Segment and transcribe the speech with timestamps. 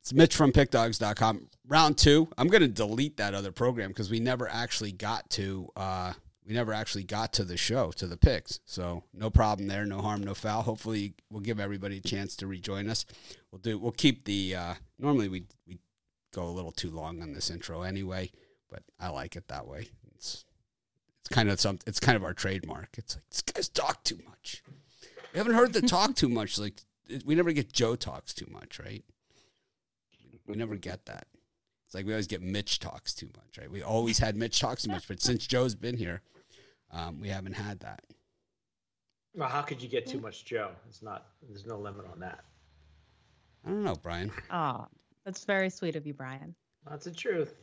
[0.00, 1.48] It's Mitch from pickdogs.com.
[1.66, 2.28] Round two.
[2.36, 5.70] I'm going to delete that other program because we never actually got to.
[5.74, 6.12] Uh,
[6.46, 8.60] we never actually got to the show to the picks.
[8.66, 10.62] So no problem there no harm no foul.
[10.62, 13.06] Hopefully we'll give everybody a chance to rejoin us.
[13.50, 15.78] We'll do we'll keep the uh, normally we we
[16.34, 18.30] go a little too long on this intro anyway
[18.70, 19.88] but i like it that way.
[20.14, 20.44] It's
[21.20, 22.96] it's kind of some it's kind of our trademark.
[22.98, 24.62] It's like this guy's talk too much.
[25.32, 26.58] We haven't heard the talk too much.
[26.58, 26.82] Like
[27.24, 29.02] we never get joe talks too much right
[30.48, 31.26] we never get that
[31.88, 33.70] it's like we always get Mitch talks too much, right?
[33.70, 36.20] We always had Mitch talks too much, but since Joe's been here,
[36.92, 38.02] um, we haven't had that.
[39.34, 40.72] Well, how could you get too much Joe?
[40.86, 41.28] It's not.
[41.48, 42.44] There's no limit on that.
[43.64, 44.30] I don't know, Brian.
[44.50, 44.84] Oh,
[45.24, 46.54] that's very sweet of you, Brian.
[46.86, 47.54] That's the truth.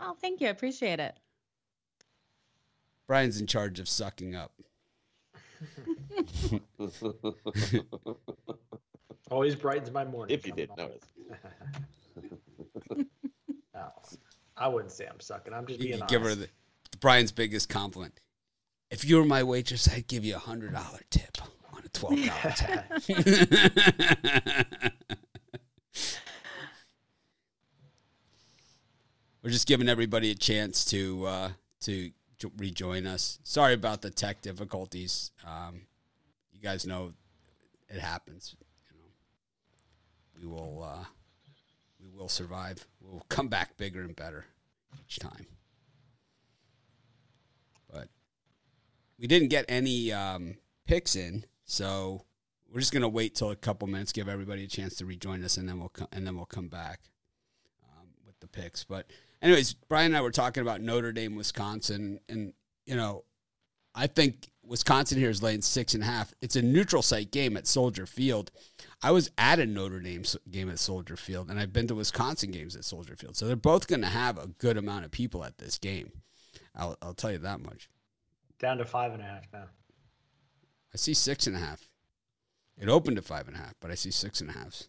[0.00, 0.48] Oh, thank you.
[0.48, 1.16] I appreciate it.
[3.06, 4.50] Brian's in charge of sucking up.
[9.30, 10.34] Always brightens my morning.
[10.34, 11.02] If you did notice.
[13.74, 13.92] no,
[14.56, 15.52] I wouldn't say I'm sucking.
[15.54, 16.12] I'm just You being could honest.
[16.12, 16.48] give her the
[17.00, 18.20] Brian's biggest compliment.
[18.90, 21.38] If you were my waitress, I'd give you a hundred dollar tip
[21.72, 22.84] on a twelve dollar tab.
[29.42, 31.50] We're just giving everybody a chance to uh,
[31.82, 33.38] to jo- rejoin us.
[33.44, 35.32] Sorry about the tech difficulties.
[35.46, 35.82] Um,
[36.52, 37.12] you guys know
[37.88, 38.56] it happens.
[40.44, 41.04] We will uh,
[41.98, 42.86] we will survive.
[43.00, 44.44] We'll come back bigger and better
[45.00, 45.46] each time.
[47.90, 48.08] But
[49.18, 52.24] we didn't get any um, picks in, so
[52.70, 55.56] we're just gonna wait till a couple minutes, give everybody a chance to rejoin us,
[55.56, 57.00] and then we'll co- and then we'll come back
[57.84, 58.84] um, with the picks.
[58.84, 59.06] But
[59.40, 62.52] anyways, Brian and I were talking about Notre Dame, Wisconsin, and
[62.84, 63.24] you know,
[63.94, 66.32] I think Wisconsin here is laying six and a half.
[66.40, 68.50] It's a neutral site game at Soldier Field.
[69.02, 72.50] I was at a Notre Dame game at Soldier Field, and I've been to Wisconsin
[72.50, 73.36] games at Soldier Field.
[73.36, 76.10] So they're both going to have a good amount of people at this game.
[76.74, 77.88] I'll, I'll tell you that much.
[78.58, 79.66] Down to five and a half now.
[80.92, 81.88] I see six and a half.
[82.78, 84.84] It opened at five and a half, but I see six and a half.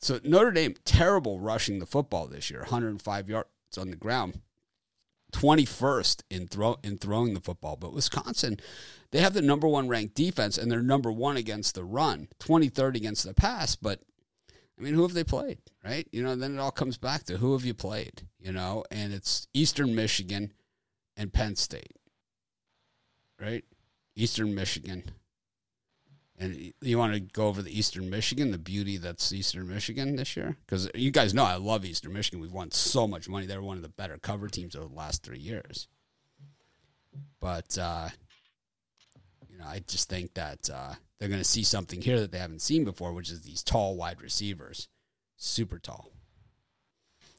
[0.00, 4.40] So Notre Dame, terrible rushing the football this year, 105 yards on the ground,
[5.32, 7.76] 21st in throw in throwing the football.
[7.76, 8.58] But Wisconsin,
[9.10, 12.96] they have the number one ranked defense, and they're number one against the run, 23rd
[12.96, 13.76] against the pass.
[13.76, 14.00] But
[14.78, 15.58] I mean, who have they played?
[15.84, 16.08] Right?
[16.12, 18.22] You know, then it all comes back to who have you played?
[18.40, 20.52] You know, and it's Eastern Michigan
[21.16, 21.96] and Penn State.
[23.40, 23.64] Right?
[24.14, 25.04] Eastern Michigan.
[26.38, 30.36] And you want to go over the Eastern Michigan, the beauty that's Eastern Michigan this
[30.36, 30.56] year?
[30.66, 32.40] Because you guys know I love Eastern Michigan.
[32.40, 33.46] We've won so much money.
[33.46, 35.88] They're one of the better cover teams over the last three years.
[37.40, 38.10] But, uh,
[39.48, 42.38] you know, I just think that uh, they're going to see something here that they
[42.38, 44.88] haven't seen before, which is these tall wide receivers.
[45.38, 46.10] Super tall.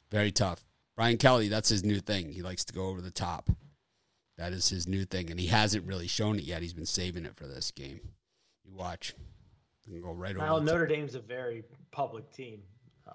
[0.09, 0.66] Very tough.
[0.96, 2.31] Brian Kelly, that's his new thing.
[2.31, 3.52] He likes to go over the top.
[4.38, 6.62] That is his new thing, and he hasn't really shown it yet.
[6.62, 8.00] He's been saving it for this game.
[8.68, 9.14] You watch.
[9.86, 10.46] You can go right over.
[10.46, 10.74] Well, the top.
[10.74, 12.62] Notre Dame's a very public team.
[13.08, 13.14] Uh,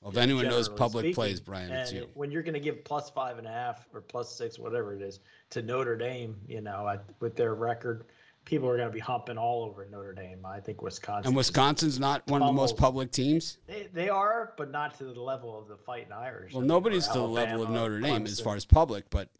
[0.00, 1.14] Well, if anyone knows public speaking.
[1.14, 2.08] plays, Brian, it's you.
[2.14, 5.02] When you're going to give plus five and a half or plus six, whatever it
[5.02, 5.18] is,
[5.50, 8.04] to Notre Dame, you know, at, with their record,
[8.44, 10.46] people are going to be humping all over Notre Dame.
[10.46, 11.26] I think Wisconsin.
[11.30, 13.58] And Wisconsin's not one of the most public teams.
[13.66, 16.52] They, they are, but not to the level of the Fighting Irish.
[16.54, 19.30] Well, nobody's to the level of Notre Dame as far as public, but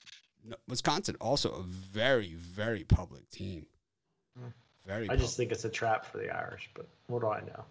[0.66, 3.66] Wisconsin also a very, very public team.
[4.88, 5.08] Very.
[5.10, 7.64] I just think it's a trap for the Irish, but what do I know?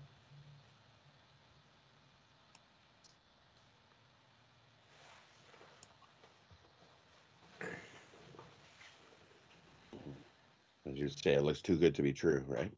[10.88, 12.72] As you say, it looks too good to be true, right?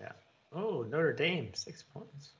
[0.00, 0.12] Yeah.
[0.52, 2.30] Oh, Notre Dame, six points.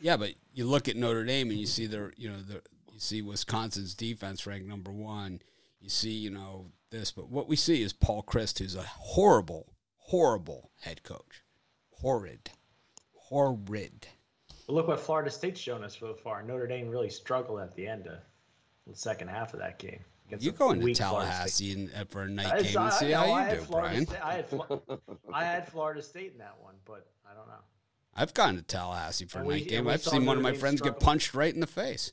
[0.00, 2.98] Yeah, but you look at Notre Dame and you see their, you know, the you
[2.98, 5.42] see Wisconsin's defense ranked number one.
[5.82, 9.74] You see, you know, this, but what we see is Paul Chryst, who's a horrible,
[10.10, 11.44] horrible head coach,
[11.92, 12.50] horrid,
[13.14, 14.06] horrid.
[14.66, 16.42] But look what Florida State's shown us so far.
[16.42, 18.18] Notre Dame really struggled at the end of
[18.86, 20.00] the second half of that game.
[20.38, 21.74] You a go into weak Florida State.
[21.74, 23.62] Tallahassee uh, for a night I- game and see I- how no, I you do,
[23.62, 24.06] Florida Brian.
[24.06, 24.46] State- I had,
[25.32, 27.54] I had Florida State in that one, but I don't know.
[28.14, 29.86] I've gone to Tallahassee for a And night game.
[29.88, 32.12] I've seen one of my Dame friends get punched right in the face.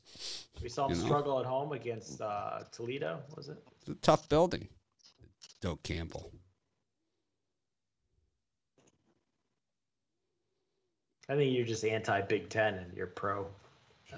[0.62, 1.08] We saw them You know.
[1.08, 3.58] struggle at home against uh, Toledo, was it?
[3.80, 4.68] It's a tough building.
[5.60, 6.30] Doak Campbell.
[11.28, 13.46] I think you're just anti Big Ten and you're pro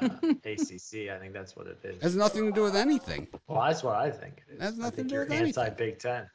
[0.01, 0.05] uh,
[0.45, 1.11] ACC.
[1.11, 2.03] I think that's what it is.
[2.03, 3.27] has nothing to do with anything.
[3.49, 4.43] well, that's what I think.
[4.49, 4.63] it is.
[4.63, 5.55] Has nothing think to do with anything.
[5.55, 6.31] you're anti Big Ten.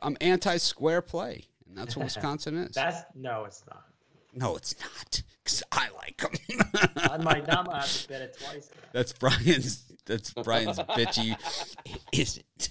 [0.00, 2.74] I'm anti square play, and that's what Wisconsin is.
[2.74, 3.84] That's no, it's not.
[4.34, 5.22] No, it's not.
[5.42, 6.32] Because I like them.
[6.96, 8.70] I might not might have to bet it twice.
[8.92, 9.84] That's Brian's.
[10.04, 11.34] That's Brian's bitchy.
[12.12, 12.70] Is It isn't.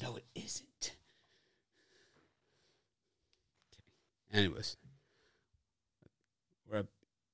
[0.00, 0.92] no, it isn't.
[4.32, 4.76] Anyways,
[6.70, 6.84] we're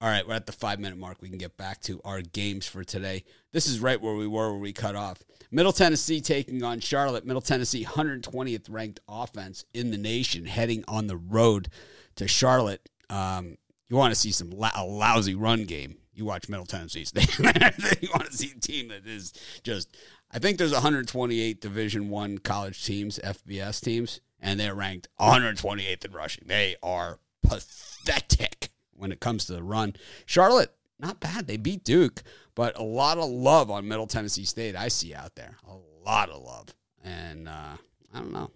[0.00, 0.26] all right.
[0.26, 1.18] We're at the five minute mark.
[1.20, 3.24] We can get back to our games for today.
[3.52, 5.22] This is right where we were where we cut off.
[5.50, 7.24] Middle Tennessee taking on Charlotte.
[7.24, 11.68] Middle Tennessee, 120th ranked offense in the nation, heading on the road
[12.16, 12.88] to Charlotte.
[13.10, 13.56] Um,
[13.88, 15.96] you want to see some la- a lousy run game.
[16.14, 17.06] You watch Middle Tennessee
[17.38, 19.96] you want to see a team that is just.
[20.30, 26.12] I think there's 128 Division One college teams, FBS teams, and they're ranked 128th in
[26.12, 26.44] rushing.
[26.46, 29.94] They are pathetic when it comes to the run.
[30.26, 31.46] Charlotte, not bad.
[31.46, 32.22] They beat Duke,
[32.54, 34.76] but a lot of love on Middle Tennessee State.
[34.76, 36.74] I see out there a lot of love,
[37.04, 37.76] and uh,
[38.14, 38.50] I don't know,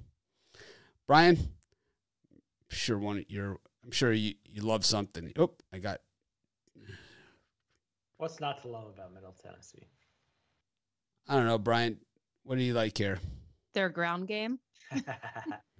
[1.07, 1.39] Brian.
[2.69, 3.59] Sure, one you're.
[3.85, 5.33] I'm sure you you love something.
[5.37, 6.01] Oh, I got
[8.23, 9.89] What's not to love about Middle Tennessee?
[11.29, 11.99] I don't know, Brian.
[12.45, 13.19] What do you like here?
[13.75, 14.61] Their ground game.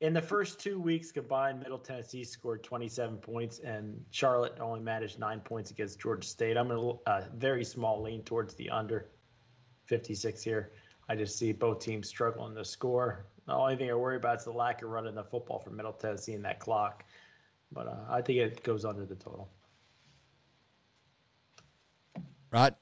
[0.00, 5.18] In the first two weeks combined, Middle Tennessee scored 27 points, and Charlotte only managed
[5.18, 6.56] nine points against Georgia State.
[6.56, 9.10] I'm a uh, very small lean towards the under
[9.84, 10.72] 56 here.
[11.10, 13.26] I just see both teams struggling to score.
[13.46, 15.92] The only thing I worry about is the lack of running the football for Middle
[15.92, 17.04] Tennessee in that clock.
[17.70, 19.50] But uh, I think it goes under the total.
[22.50, 22.74] Rod?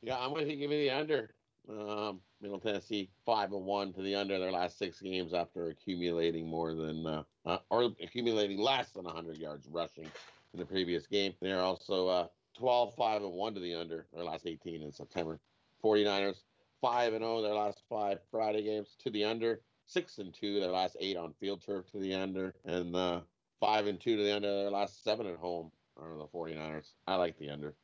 [0.00, 1.34] Yeah, I'm going to give you the under.
[1.68, 5.68] Um, Middle Tennessee five and one to the under in their last six games after
[5.68, 10.10] accumulating more than uh, uh, or accumulating less than 100 yards rushing
[10.52, 11.32] in the previous game.
[11.40, 12.26] They're also uh,
[12.58, 15.38] 12 5 and one to the under their last 18 in September.
[15.82, 16.42] 49ers
[16.82, 19.60] five and 0 their last five Friday games to the under.
[19.86, 23.20] Six and two their last eight on field turf to the under, and uh,
[23.60, 26.92] five and two to the under their last seven at home are the 49ers.
[27.06, 27.74] I like the under.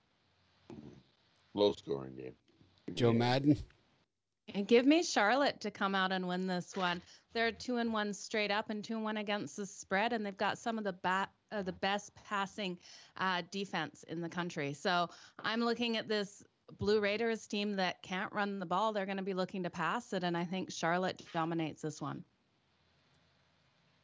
[1.55, 2.33] Low scoring game.
[2.95, 3.59] Joe Madden?
[4.55, 7.03] And give me Charlotte to come out and win this one.
[7.35, 10.37] They're two and one straight up and two and one against the spread, and they've
[10.37, 12.79] got some of the bat, uh, the best passing
[13.19, 14.73] uh, defense in the country.
[14.73, 15.11] So
[15.45, 16.43] I'm looking at this
[16.79, 18.93] Blue Raiders team that can't run the ball.
[18.93, 22.25] They're going to be looking to pass it, and I think Charlotte dominates this one.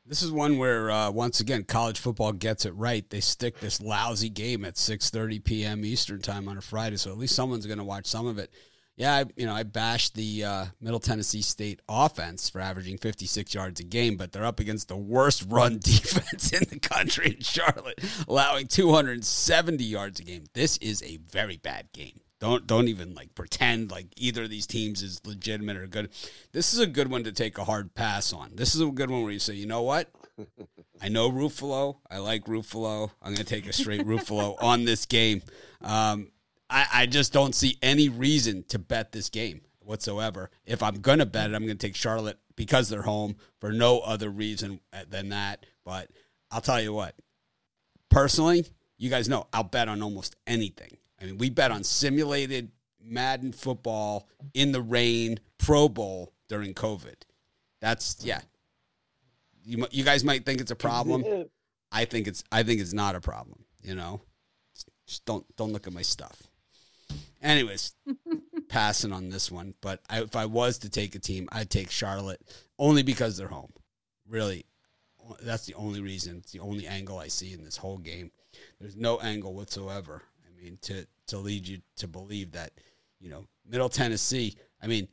[0.07, 3.09] This is one where uh, once again college football gets it right.
[3.09, 5.85] They stick this lousy game at 6:30 p.m.
[5.85, 8.51] Eastern time on a Friday, so at least someone's going to watch some of it.
[8.97, 13.53] Yeah, I, you know, I bashed the uh, Middle Tennessee State offense for averaging 56
[13.53, 17.41] yards a game, but they're up against the worst run defense in the country in
[17.41, 20.45] Charlotte, allowing 270 yards a game.
[20.55, 22.21] This is a very bad game.
[22.41, 26.11] Don't don't even like pretend like either of these teams is legitimate or good.
[26.53, 28.51] This is a good one to take a hard pass on.
[28.55, 30.11] This is a good one where you say, you know what?
[31.01, 31.97] I know Ruffalo.
[32.11, 33.11] I like Ruffalo.
[33.23, 35.43] I'm going to take a straight Ruffalo on this game.
[35.81, 36.29] Um,
[36.75, 40.51] I, I just don't see any reason to bet this game whatsoever.
[40.67, 43.73] If I'm going to bet it, I'm going to take Charlotte because they're home for
[43.73, 45.65] no other reason uh, than that.
[45.85, 46.11] But
[46.51, 47.15] I'll tell you what,
[48.11, 48.67] personally,
[48.99, 50.97] you guys know I'll bet on almost anything.
[51.23, 57.15] I mean, we bet on simulated Madden football in the rain, Pro Bowl during COVID.
[57.81, 58.41] That's yeah.
[59.65, 61.25] You you guys might think it's a problem.
[61.93, 63.65] I think it's I think it's not a problem.
[63.81, 64.23] You know,
[65.07, 66.43] just don't don't look at my stuff.
[67.43, 67.95] Anyways,
[68.69, 69.75] passing on this one.
[69.81, 72.41] But I, if I was to take a team, I'd take Charlotte
[72.79, 73.73] only because they're home.
[74.29, 74.65] Really,
[75.43, 76.39] that's the only reason.
[76.39, 78.31] It's the only angle I see in this whole game.
[78.81, 80.23] There's no angle whatsoever.
[80.47, 82.73] I mean, to to lead you to believe that,
[83.21, 84.57] you know, Middle Tennessee.
[84.83, 85.09] I mean,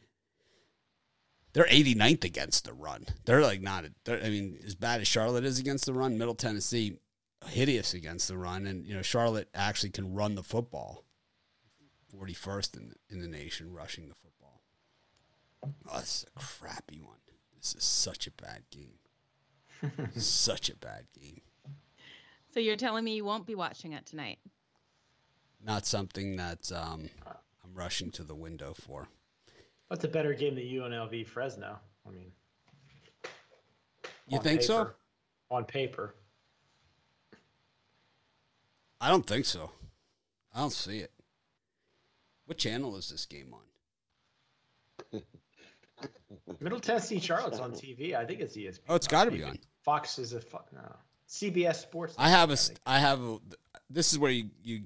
[1.54, 3.06] they're 89th against the run.
[3.26, 3.86] They're like not.
[4.06, 6.98] They're, I mean, as bad as Charlotte is against the run, Middle Tennessee
[7.48, 11.04] hideous against the run, and you know Charlotte actually can run the football.
[12.16, 14.62] 41st in the, in the nation rushing the football.
[15.90, 17.18] Oh, this is a crappy one.
[17.58, 19.00] This is such a bad game.
[20.18, 21.42] such a bad game.
[22.54, 24.40] So you're telling me you won't be watching it tonight?
[25.64, 29.08] Not something that um, I'm rushing to the window for.
[29.88, 31.78] What's a better game than UNLV Fresno?
[32.08, 32.32] I mean,
[34.28, 34.92] you think paper, so?
[35.50, 36.16] On paper,
[39.00, 39.72] I don't think so.
[40.54, 41.12] I don't see it.
[42.46, 43.54] What channel is this game
[45.14, 45.22] on?
[46.60, 48.16] Middle Tennessee Charlotte's on TV.
[48.16, 48.80] I think it's ESPN.
[48.90, 49.58] Oh, it's got to be on.
[49.84, 50.96] Fox is a fo- no.
[51.28, 52.16] CBS Sports.
[52.18, 52.54] I have a.
[52.54, 52.80] I st- think.
[52.86, 53.38] I have a.
[53.90, 54.82] This is where you you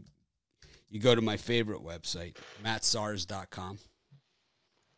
[0.89, 3.79] you go to my favorite website, mattsarz.com.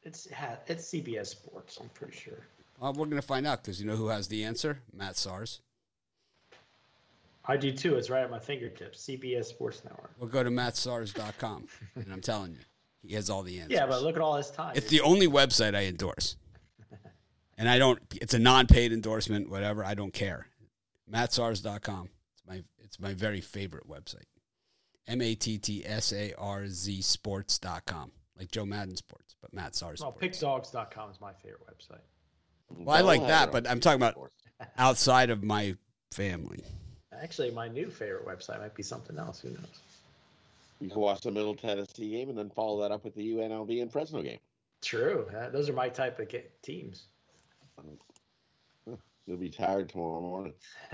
[0.03, 0.27] It's
[0.67, 1.77] it's CBS Sports.
[1.81, 2.45] I'm pretty sure.
[2.79, 4.79] Well, we're going to find out because you know who has the answer?
[4.93, 5.59] Matt Sarz.
[7.47, 7.95] I do too.
[7.95, 9.05] It's right at my fingertips.
[9.07, 10.11] CBS Sports Network.
[10.19, 12.59] We'll go to mattsarz.com, and I'm telling you,
[13.01, 13.71] he has all the answers.
[13.73, 14.73] Yeah, but look at all his time.
[14.75, 16.35] It's the only website I endorse.
[17.59, 20.45] And I don't it's a non-paid endorsement, whatever, I don't care.
[21.11, 22.09] mattsarz.com.
[22.33, 24.25] It's my it's my very favorite website.
[25.07, 28.11] M A T T S A R Z sports.com.
[28.37, 29.99] Like Joe Madden Sports, but Matt Sarz.
[30.01, 30.19] well, Sports.
[30.39, 32.01] pickdogs.com is my favorite website.
[32.69, 34.31] Well, I like that, but I'm talking about-
[34.77, 35.75] Outside of my
[36.11, 36.63] family.
[37.21, 39.39] Actually, my new favorite website might be something else.
[39.41, 39.81] Who knows?
[40.79, 43.81] You can watch the Middle Tennessee game and then follow that up with the UNLV
[43.81, 44.39] and Fresno game.
[44.81, 45.25] True.
[45.35, 47.05] Uh, those are my type of ga- teams.
[49.25, 50.53] You'll be tired tomorrow morning.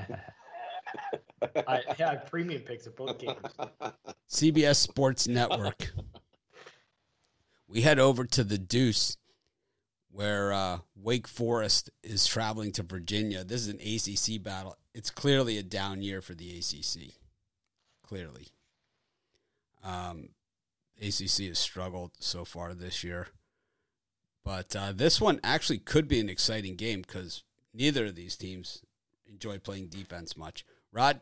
[1.67, 3.37] I, yeah, I have premium picks at both games.
[4.31, 5.91] CBS Sports Network.
[7.67, 9.17] we head over to the Deuce,
[10.11, 13.43] where uh, Wake Forest is traveling to Virginia.
[13.43, 14.77] This is an ACC battle.
[14.93, 17.15] It's clearly a down year for the ACC.
[18.05, 18.49] Clearly,
[19.83, 20.29] um,
[21.01, 23.29] ACC has struggled so far this year,
[24.43, 28.81] but uh, this one actually could be an exciting game because neither of these teams
[29.25, 30.65] enjoy playing defense much.
[30.91, 31.21] Rod,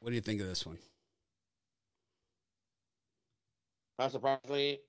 [0.00, 0.78] what do you think of this one?
[3.98, 4.80] Not surprisingly,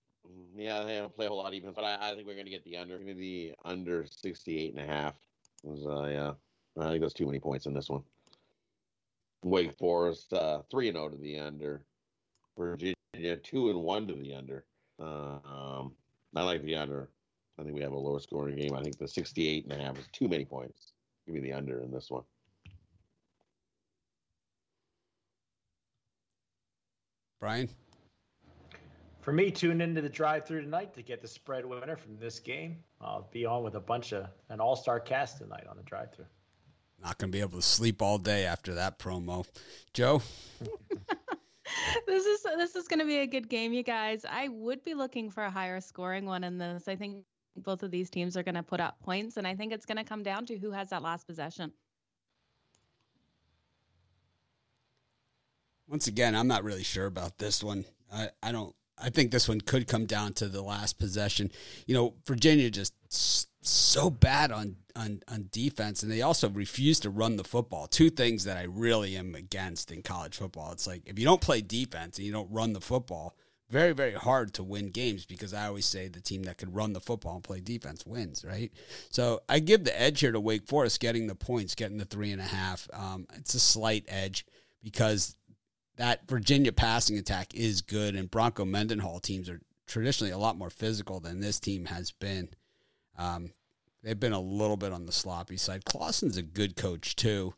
[0.56, 2.52] yeah, they don't play a whole lot defense, but I, I think we're going to
[2.52, 2.98] get the under.
[2.98, 5.14] Maybe the under 68 and a half.
[5.64, 6.32] Was, uh, yeah,
[6.80, 8.04] I think that's too many points in this one.
[9.44, 11.82] Wake Forest, uh, 3 and 0 to the under.
[12.58, 14.66] Virginia, 2 and 1 to the under.
[15.00, 15.94] Uh, um,
[16.36, 17.10] I like the under.
[17.60, 18.74] I think we have a lower scoring game.
[18.74, 20.94] I think the 68 and a half is too many points.
[21.26, 22.24] Give me the under in this one.
[27.40, 27.70] Brian?
[29.22, 32.78] For me, tune into the drive-through tonight to get the spread winner from this game.
[33.02, 36.26] I'll be on with a bunch of an all-star cast tonight on the drive-through.
[37.02, 39.46] Not going to be able to sleep all day after that promo.
[39.94, 40.22] Joe?
[42.08, 44.26] this is this is going to be a good game, you guys.
[44.30, 46.88] I would be looking for a higher scoring one in this.
[46.88, 47.24] I think
[47.56, 49.98] both of these teams are going to put up points, and I think it's going
[49.98, 51.72] to come down to who has that last possession.
[55.88, 57.86] Once again, I'm not really sure about this one.
[58.12, 58.76] I, I don't.
[59.00, 61.52] I think this one could come down to the last possession.
[61.86, 62.94] You know, Virginia just
[63.68, 67.88] so bad on, on on defense, and they also refuse to run the football.
[67.88, 70.72] Two things that I really am against in college football.
[70.72, 73.36] It's like if you don't play defense and you don't run the football,
[73.70, 76.94] very very hard to win games because I always say the team that can run
[76.94, 78.72] the football and play defense wins, right?
[79.10, 82.32] So I give the edge here to Wake Forest, getting the points, getting the three
[82.32, 82.88] and a half.
[82.94, 84.46] Um, it's a slight edge
[84.84, 85.36] because
[85.98, 90.70] that Virginia passing attack is good, and Bronco Mendenhall teams are traditionally a lot more
[90.70, 92.50] physical than this team has been.
[93.18, 93.52] Um,
[94.04, 95.86] they've been a little bit on the sloppy side.
[95.86, 97.54] Clawson's a good coach too.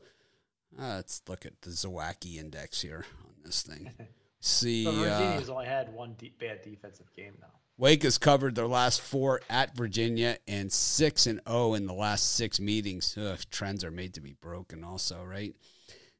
[0.79, 3.91] Uh, let's look at the Zawacki index here on this thing.
[4.41, 7.47] See, So uh, Virginia's only had one de- bad defensive game now.
[7.77, 12.35] Wake has covered their last four at Virginia and six and zero in the last
[12.35, 13.17] six meetings.
[13.17, 15.53] Ugh, trends are made to be broken, also, right?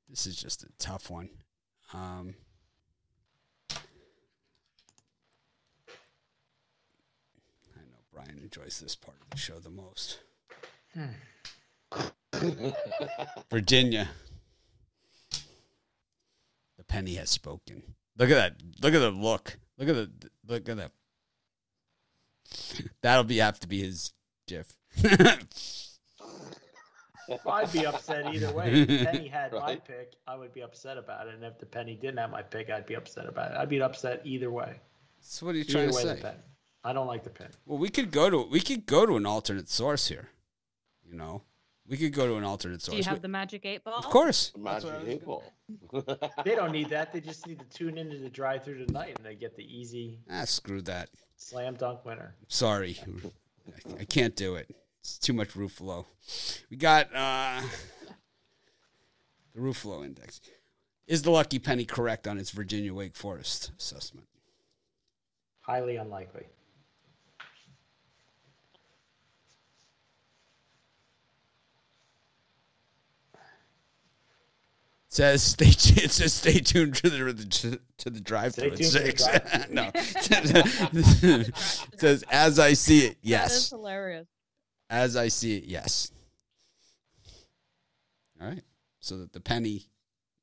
[0.09, 1.29] This is just a tough one.
[1.93, 2.35] Um,
[8.19, 10.19] I know Brian enjoys this part of the show the most.
[10.93, 11.07] Hmm.
[13.49, 14.09] Virginia.
[16.77, 17.83] The penny has spoken.
[18.17, 18.55] Look at that.
[18.81, 19.57] Look at the look.
[19.77, 20.11] Look at the
[20.47, 20.91] look at that.
[23.01, 24.13] That'll be have to be his
[24.47, 24.75] GIF.
[27.45, 28.71] I'd be upset either way.
[28.71, 31.35] If the penny had my pick, I would be upset about it.
[31.35, 33.57] And if the penny didn't have my pick, I'd be upset about it.
[33.57, 34.79] I'd be upset either way.
[35.21, 36.35] so what are you Either trying to way, the say?
[36.83, 36.91] Penny.
[36.91, 37.51] I don't like the penny.
[37.65, 40.29] Well, we could go to we could go to an alternate source here.
[41.09, 41.43] You know,
[41.87, 42.93] we could go to an alternate source.
[42.93, 43.95] Do you have We- the magic eight ball?
[43.99, 44.51] of course.
[44.57, 45.43] Magic eight ball.
[46.45, 47.13] They don't need that.
[47.13, 50.45] They just need to tune into the drive-through tonight, and they get the easy Ah,
[50.45, 51.09] screw that.
[51.37, 52.33] slam dunk winner.
[52.47, 52.97] Sorry,
[53.67, 54.69] I, I can't do it.
[55.01, 56.05] It's too much Ruffalo.
[56.71, 57.61] We got uh,
[59.53, 60.41] the Ruffalo index.
[61.07, 64.27] Is the lucky penny correct on its Virginia Wake Forest assessment?
[65.61, 66.47] Highly unlikely.
[75.09, 75.65] Says stay.
[76.03, 79.25] It says stay tuned to the to the drive through at to the six.
[79.69, 81.55] no, it
[81.99, 83.17] says as I see it.
[83.17, 84.27] That is Yes, hilarious.
[84.89, 85.65] as I see it.
[85.65, 86.11] Yes.
[88.41, 88.63] All right.
[89.01, 89.83] So that the penny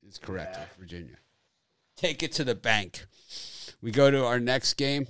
[0.07, 0.65] is correct Yeah.
[0.79, 1.17] Virginia.
[1.97, 3.07] Take it to the bank.
[3.81, 5.07] We go to our next game,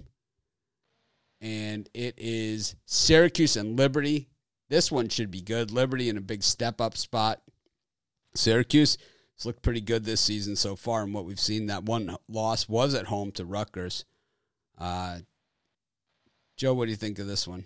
[1.41, 4.29] and it is Syracuse and Liberty.
[4.69, 5.71] This one should be good.
[5.71, 7.41] Liberty in a big step up spot.
[8.35, 8.99] Syracuse
[9.37, 12.69] has looked pretty good this season so far, and what we've seen that one loss
[12.69, 14.05] was at home to Rutgers.
[14.79, 15.19] Uh,
[16.57, 17.65] Joe, what do you think of this one?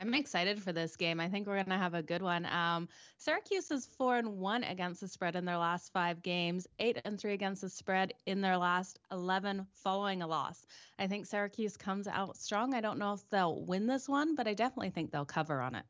[0.00, 1.20] I'm excited for this game.
[1.20, 2.46] I think we're going to have a good one.
[2.46, 7.00] Um, Syracuse is four and one against the spread in their last five games, eight
[7.04, 10.66] and three against the spread in their last 11 following a loss.
[10.98, 12.74] I think Syracuse comes out strong.
[12.74, 15.74] I don't know if they'll win this one, but I definitely think they'll cover on
[15.74, 15.84] it.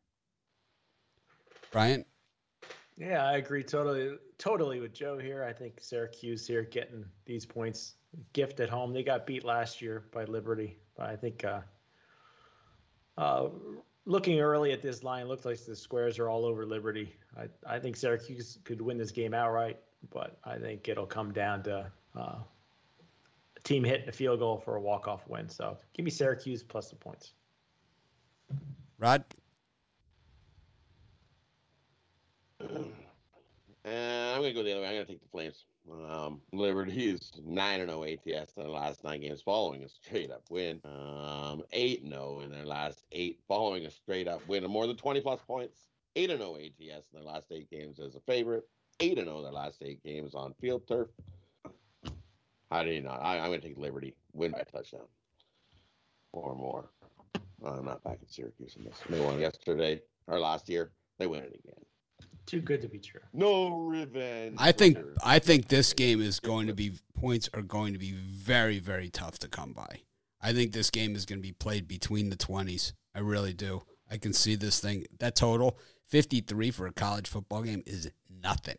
[1.72, 2.04] Brian?
[2.98, 5.44] Yeah, I agree totally totally with Joe here.
[5.44, 7.94] I think Syracuse here getting these points
[8.32, 8.92] gift at home.
[8.92, 11.60] They got beat last year by Liberty, but I think uh,
[13.18, 13.48] uh,
[14.06, 17.14] looking early at this line, looks like the squares are all over Liberty.
[17.36, 19.78] I, I think Syracuse could win this game outright,
[20.10, 22.38] but I think it'll come down to uh,
[23.56, 25.50] a team hitting a field goal for a walk off win.
[25.50, 27.32] So give me Syracuse plus the points.
[28.98, 29.22] Rod?
[33.86, 34.88] Uh, I'm gonna go the other way.
[34.88, 35.64] I'm gonna take the Flames.
[35.90, 40.30] Um, Liberty is nine and zero ATS in the last nine games following a straight
[40.30, 40.80] up win.
[40.84, 44.86] Um, eight and zero in their last eight following a straight up win of more
[44.86, 45.86] than 20 plus points.
[46.16, 48.64] Eight and zero ATS in their last eight games as a favorite.
[48.98, 51.08] Eight and zero their last eight games on field turf.
[52.70, 53.22] How do you not?
[53.22, 55.06] I, I'm gonna take Liberty win by touchdown
[56.32, 56.90] or more.
[57.64, 59.00] I'm not back in Syracuse in this.
[59.08, 60.90] They won yesterday or last year.
[61.18, 61.84] They win it again.
[62.46, 63.20] Too good to be true.
[63.32, 64.56] No revenge.
[64.58, 67.98] I think for- I think this game is going to be points are going to
[67.98, 70.00] be very very tough to come by.
[70.40, 72.92] I think this game is going to be played between the 20s.
[73.14, 73.82] I really do.
[74.08, 75.06] I can see this thing.
[75.18, 78.76] That total 53 for a college football game is nothing.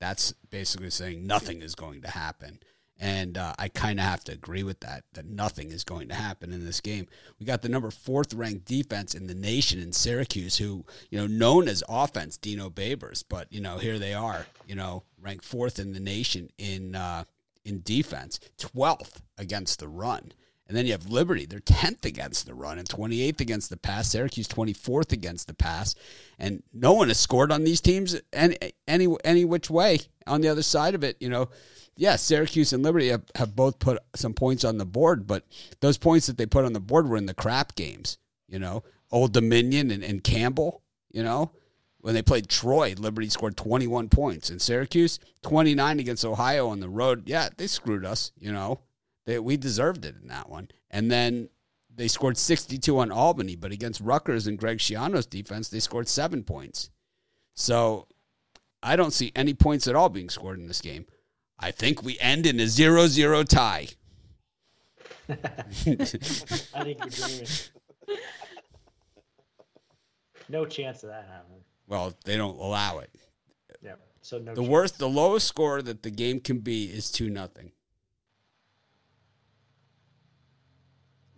[0.00, 2.60] That's basically saying nothing is going to happen.
[2.98, 6.14] And uh, I kind of have to agree with that, that nothing is going to
[6.14, 7.06] happen in this game.
[7.38, 11.26] We got the number fourth ranked defense in the nation in Syracuse, who, you know,
[11.26, 15.78] known as offense, Dino Babers, but, you know, here they are, you know, ranked fourth
[15.78, 17.24] in the nation in, uh,
[17.66, 20.32] in defense, 12th against the run.
[20.68, 21.46] And then you have Liberty.
[21.46, 24.10] They're 10th against the run and 28th against the pass.
[24.10, 25.94] Syracuse 24th against the pass.
[26.38, 28.56] And no one has scored on these teams any,
[28.88, 31.16] any, any which way on the other side of it.
[31.20, 31.50] You know,
[31.96, 35.44] yeah, Syracuse and Liberty have, have both put some points on the board, but
[35.80, 38.18] those points that they put on the board were in the crap games.
[38.48, 41.52] You know, Old Dominion and, and Campbell, you know,
[42.00, 44.50] when they played Troy, Liberty scored 21 points.
[44.50, 47.24] And Syracuse, 29 against Ohio on the road.
[47.26, 48.80] Yeah, they screwed us, you know.
[49.26, 50.68] They, we deserved it in that one.
[50.90, 51.50] And then
[51.94, 56.44] they scored 62 on Albany, but against Rutgers and Greg Schiano's defense, they scored seven
[56.44, 56.90] points.
[57.54, 58.06] So
[58.82, 61.06] I don't see any points at all being scored in this game.
[61.58, 63.88] I think we end in a 0 0 tie.
[65.28, 65.34] I
[65.72, 67.46] think you're dreaming.
[70.48, 71.62] no chance of that happening.
[71.88, 73.10] Well, they don't allow it.
[73.82, 73.94] Yeah.
[74.20, 74.54] So no.
[74.54, 74.70] The chance.
[74.70, 77.72] worst, the lowest score that the game can be is 2 nothing.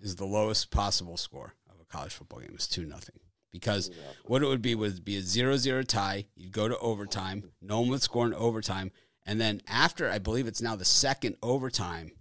[0.00, 3.16] Is the lowest possible score of a college football game is 2 nothing.
[3.50, 3.90] Because
[4.24, 7.88] what it would be would be a 0-0 tie, you'd go to overtime, no one
[7.90, 8.92] would score in overtime,
[9.26, 12.12] and then after I believe it's now the second overtime.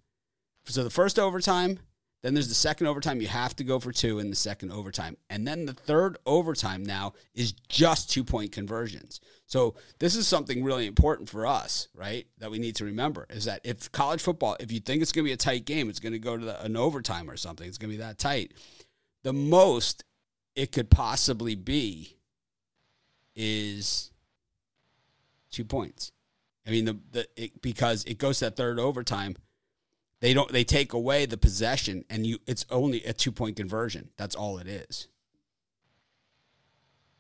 [0.66, 1.80] So the first overtime,
[2.24, 3.22] then there's the second overtime.
[3.22, 5.18] You have to go for two in the second overtime.
[5.30, 9.22] And then the third overtime now is just two point conversions.
[9.46, 12.26] So this is something really important for us, right?
[12.40, 15.26] That we need to remember is that if college football, if you think it's going
[15.26, 17.68] to be a tight game, it's going to go to the, an overtime or something,
[17.68, 18.54] it's going to be that tight.
[19.24, 20.04] The most
[20.56, 22.18] it could possibly be
[23.36, 24.12] is
[25.52, 26.12] two points.
[26.66, 29.38] I mean, the, the it, because it goes to that third overtime
[30.20, 34.10] they don't they take away the possession and you it's only a two point conversion.
[34.18, 35.08] That's all it is.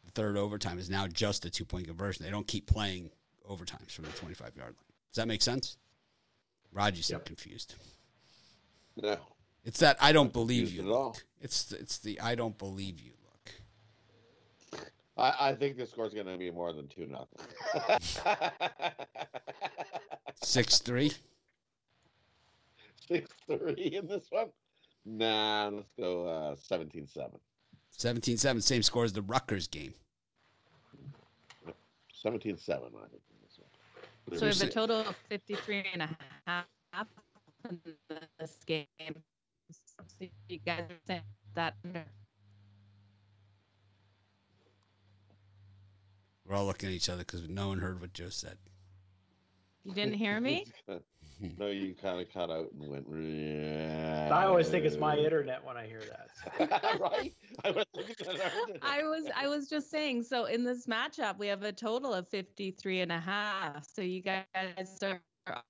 [0.05, 2.25] The third overtime is now just a two point conversion.
[2.25, 3.11] They don't keep playing
[3.49, 4.83] overtimes from the 25 yard line.
[5.11, 5.77] Does that make sense?
[6.73, 7.25] Rod you seem Yep.
[7.25, 7.75] confused.
[9.01, 9.17] No.
[9.63, 11.05] it's that i don't believe you at all.
[11.09, 11.23] look.
[11.39, 14.81] It's it's the i don't believe you look.
[15.17, 17.39] I, I think the score's going to be more than 2 nothing.
[20.43, 21.15] 6-3
[23.07, 24.49] Six three in this one.
[25.05, 27.29] Nah, let's go uh, 17-7.
[27.97, 29.93] 17-7 same score as the Rutgers game
[32.25, 32.67] 17-7, I think.
[32.69, 34.39] in this one.
[34.39, 36.09] So we have a total of 53 and a
[36.45, 36.65] half
[37.69, 37.79] in
[38.39, 38.85] this game.
[38.99, 41.21] So you guys are saying
[41.55, 41.75] that
[46.45, 48.57] we're all looking at each other because no one heard what joe said
[49.83, 50.65] You didn't hear me?
[51.57, 53.07] no, you kind of cut out and went.
[54.31, 56.99] I always think it's my internet when I hear that.
[56.99, 57.33] right?
[57.63, 57.85] I was,
[58.81, 62.27] I was I was just saying so in this matchup we have a total of
[62.27, 63.85] 53 and a half.
[63.91, 64.45] So you guys
[65.03, 65.21] are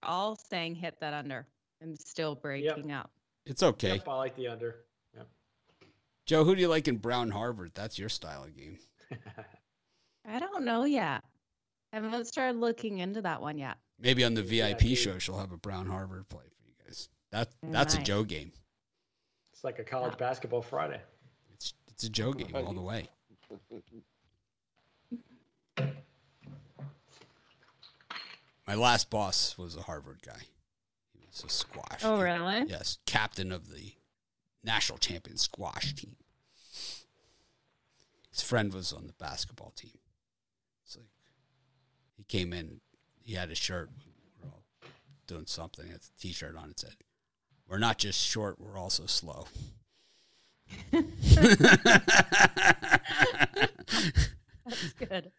[0.03, 1.47] all saying hit that under.
[1.81, 2.99] I'm still breaking yep.
[2.99, 3.11] up.
[3.45, 3.95] It's okay.
[3.95, 4.75] Yep, I like the under.
[5.15, 5.27] Yep.
[6.25, 7.71] Joe, who do you like in Brown Harvard?
[7.75, 8.77] That's your style of game.
[10.27, 11.23] I don't know yet.
[11.93, 13.77] I haven't started looking into that one yet.
[13.99, 17.09] Maybe on the VIP yeah, show, she'll have a Brown Harvard play for you guys.
[17.31, 18.03] That that's nice.
[18.03, 18.51] a Joe game.
[19.51, 20.27] It's like a college yeah.
[20.27, 21.01] basketball Friday.
[21.53, 23.09] It's it's a Joe game all the way.
[28.67, 30.41] My last boss was a Harvard guy.
[31.13, 32.01] He was a squash.
[32.03, 32.65] Oh, really?
[32.67, 33.93] Yes, captain of the
[34.61, 36.17] national champion squash team.
[38.29, 39.97] His friend was on the basketball team.
[40.85, 41.07] It's like
[42.17, 42.81] he came in,
[43.27, 43.89] he had a shirt.
[44.41, 44.63] We are all
[45.27, 45.85] doing something.
[45.93, 46.69] It's a T-shirt on.
[46.69, 46.95] It said,
[47.67, 48.59] "We're not just short.
[48.59, 49.47] We're also slow."
[50.91, 51.03] That's
[54.97, 55.31] good.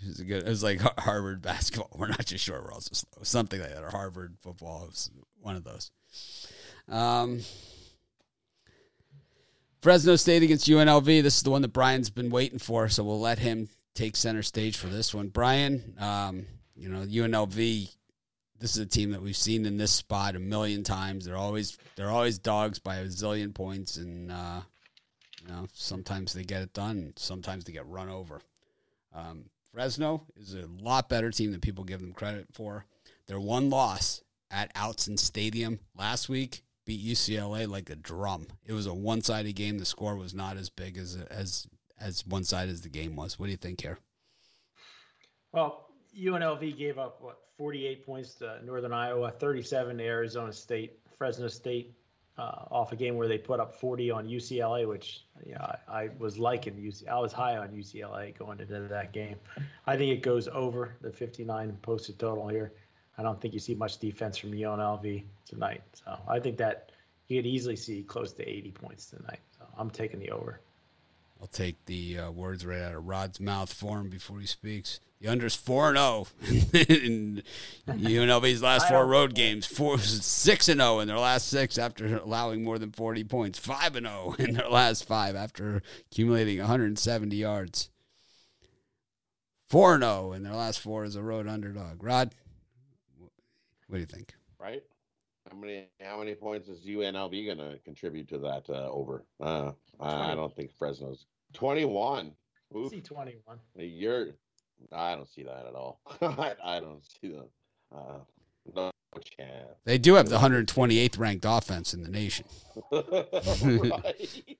[0.00, 1.90] It was, good, it was like Harvard basketball.
[1.94, 3.22] We're not just short, we're also slow.
[3.24, 3.82] Something like that.
[3.82, 5.90] Or Harvard football It was one of those.
[6.88, 7.40] Um,
[9.82, 11.22] Fresno State against UNLV.
[11.22, 14.42] This is the one that Brian's been waiting for, so we'll let him take center
[14.42, 15.28] stage for this one.
[15.28, 17.94] Brian, um, you know UNLV.
[18.60, 21.24] This is a team that we've seen in this spot a million times.
[21.24, 24.60] They're always they're always dogs by a zillion points, and uh,
[25.42, 28.40] you know sometimes they get it done, sometimes they get run over.
[29.14, 32.84] Um, Fresno is a lot better team than people give them credit for.
[33.26, 38.46] Their one loss at Autzen Stadium last week beat UCLA like a drum.
[38.64, 39.78] It was a one-sided game.
[39.78, 41.66] The score was not as big as as
[42.00, 43.38] as one-sided as the game was.
[43.38, 43.98] What do you think here?
[45.52, 45.86] Well,
[46.18, 51.00] UNLV gave up what 48 points to Northern Iowa, 37 to Arizona State.
[51.16, 51.94] Fresno State
[52.38, 56.10] uh, off a game where they put up 40 on UCLA, which yeah, I, I
[56.18, 57.08] was liking UC.
[57.08, 59.36] I was high on UCLA going into that game.
[59.86, 62.72] I think it goes over the 59 posted total here.
[63.18, 65.82] I don't think you see much defense from UNLV tonight.
[65.92, 66.92] So I think that
[67.26, 69.40] you could easily see close to 80 points tonight.
[69.58, 70.60] So I'm taking the over.
[71.40, 75.00] I'll take the uh, words right out of Rod's mouth for him before he speaks.
[75.20, 76.26] The under's four and zero oh
[76.72, 77.42] in
[77.88, 79.66] UNLV's last four road games.
[79.66, 83.58] Four six and zero oh in their last six after allowing more than forty points.
[83.58, 87.90] Five and zero oh in their last five after accumulating 170 yards.
[89.68, 92.02] Four and zero in their last four as a road underdog.
[92.02, 92.32] Rod,
[93.88, 94.34] what do you think?
[94.60, 94.82] Right.
[95.50, 99.24] How many how many points is UNLV going to contribute to that uh, over?
[99.40, 102.32] Uh, I don't think Fresno's twenty one.
[102.90, 103.58] See twenty one.
[103.76, 104.28] You're.
[104.92, 106.00] I don't see that at all.
[106.20, 107.48] I, I don't see that.
[107.94, 108.18] Uh,
[108.74, 108.92] no
[109.36, 109.68] chance.
[109.84, 112.46] They do have the 128th ranked offense in the nation.
[112.92, 114.58] right.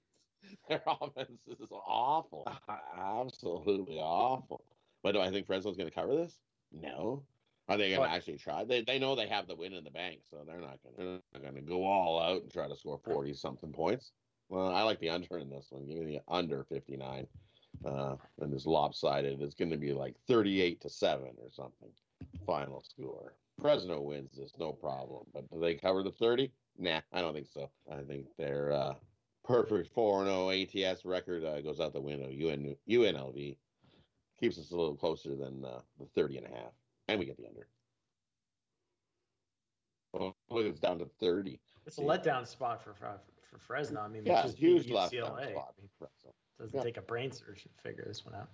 [0.68, 2.50] Their offense is awful.
[2.96, 4.64] Absolutely awful.
[5.02, 6.38] But do I think Fresno's going to cover this?
[6.72, 7.22] No.
[7.68, 8.64] Are they going to actually try?
[8.64, 11.40] They they know they have the win in the bank, so they're not going to
[11.40, 14.12] going to go all out and try to score forty something points.
[14.48, 15.86] Well, I like the under in this one.
[15.86, 17.26] Give me the under fifty nine,
[17.84, 19.40] uh, and it's lopsided.
[19.40, 21.90] It's going to be like thirty eight to seven or something.
[22.46, 23.34] Final score.
[23.60, 25.24] Fresno wins this, no problem.
[25.34, 26.52] But do they cover the thirty?
[26.78, 27.70] Nah, I don't think so.
[27.92, 28.94] I think their uh,
[29.44, 32.28] perfect four zero ATS record uh, goes out the window.
[32.28, 33.56] UN, UNLV
[34.40, 36.72] keeps us a little closer than uh, the 30 and a half
[37.08, 37.66] and we get the under.
[40.12, 41.60] Well, it's down to thirty.
[41.86, 43.18] It's a letdown spot for for,
[43.50, 44.00] for Fresno.
[44.00, 45.74] I mean, yeah, it's huge letdown spot.
[46.58, 46.82] Doesn't yeah.
[46.82, 48.48] take a brain surgeon to figure this one out.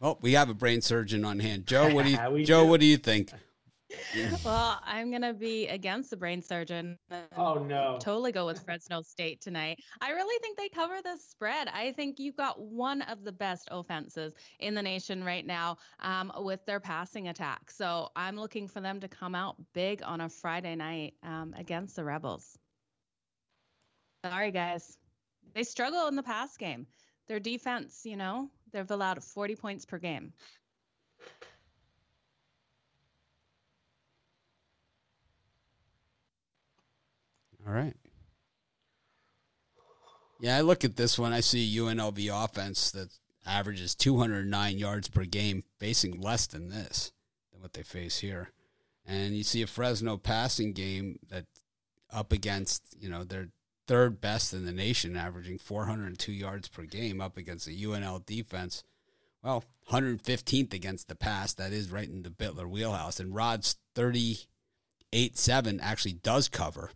[0.00, 1.66] Well, we have a brain surgeon on hand.
[1.66, 2.64] Joe, what do you Joe?
[2.64, 2.70] Do.
[2.70, 3.30] What do you think?
[4.44, 6.98] well, I'm gonna be against the brain surgeon.
[7.36, 7.98] Oh no!
[8.00, 9.78] Totally go with Fresno State tonight.
[10.00, 11.68] I really think they cover the spread.
[11.68, 16.32] I think you've got one of the best offenses in the nation right now um,
[16.38, 17.70] with their passing attack.
[17.70, 21.96] So I'm looking for them to come out big on a Friday night um, against
[21.96, 22.58] the Rebels.
[24.24, 24.96] Sorry, guys.
[25.54, 26.86] They struggle in the pass game.
[27.28, 30.32] Their defense, you know, they've allowed 40 points per game.
[37.66, 37.94] All right.
[40.40, 41.34] Yeah, I look at this one.
[41.34, 43.10] I see UNLV offense that
[43.46, 47.12] averages 209 yards per game, facing less than this,
[47.52, 48.50] than what they face here.
[49.06, 51.44] And you see a Fresno passing game that
[52.10, 53.48] up against, you know, their
[53.86, 58.84] third best in the nation, averaging 402 yards per game, up against a UNL defense
[59.44, 61.52] well, 115th against the pass.
[61.52, 63.20] That is right in the Bitler wheelhouse.
[63.20, 66.90] And Rod's 38 7 actually does cover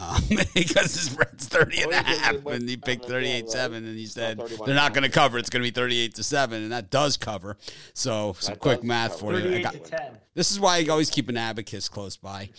[0.00, 0.22] um,
[0.54, 2.46] because his spread's 30 and a half.
[2.46, 5.38] And he picked 38 7 and he said they're not going to cover.
[5.38, 6.62] It's going to be 38 to 7.
[6.62, 7.56] And that does cover.
[7.94, 9.38] So, some quick math for you.
[9.38, 10.18] I 38 got- to 10.
[10.34, 12.50] this is why I always keep an abacus close by,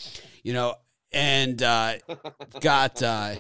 [0.44, 0.76] you know,
[1.12, 1.96] and uh,
[2.62, 3.36] got, uh,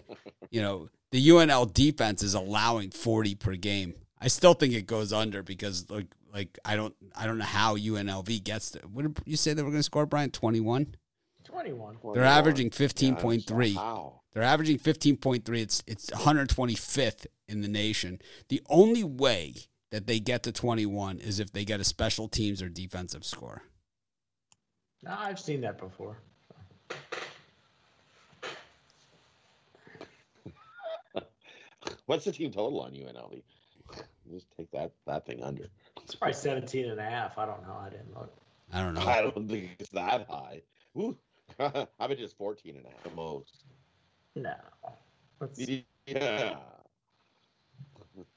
[0.49, 3.95] you know, the UNL defense is allowing 40 per game.
[4.21, 7.77] I still think it goes under because like like I don't I don't know how
[7.77, 10.95] UNLV gets to, what did you say they were going to score Brian 21?
[11.45, 11.97] 21.
[12.13, 13.75] They're averaging Yeah, I don't know 15.3.
[13.75, 14.21] How?
[14.33, 15.59] They're averaging 15.3.
[15.59, 18.19] It's it's 125th in the nation.
[18.49, 19.55] The only way
[19.91, 23.63] that they get to 21 is if they get a special teams or defensive score.
[25.01, 26.17] No, I've seen that before.
[32.09, 33.43] What's the team total on UNLV?
[34.33, 35.67] Just take that that thing under.
[36.03, 37.37] It's probably 17 and a half.
[37.37, 37.77] I don't know.
[37.79, 38.33] I didn't look.
[38.73, 39.01] I don't know.
[39.05, 40.63] I don't think it's that high.
[40.97, 41.15] Ooh.
[41.59, 43.63] I bet it's 14 and a half at most.
[44.35, 44.55] No.
[45.39, 45.59] Let's,
[46.07, 46.55] Yeah.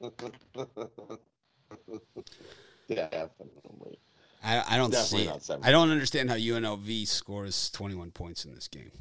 [2.90, 3.98] Definitely.
[4.44, 5.60] I, I don't Definitely see not it.
[5.62, 8.92] I don't understand how UNLV scores 21 points in this game.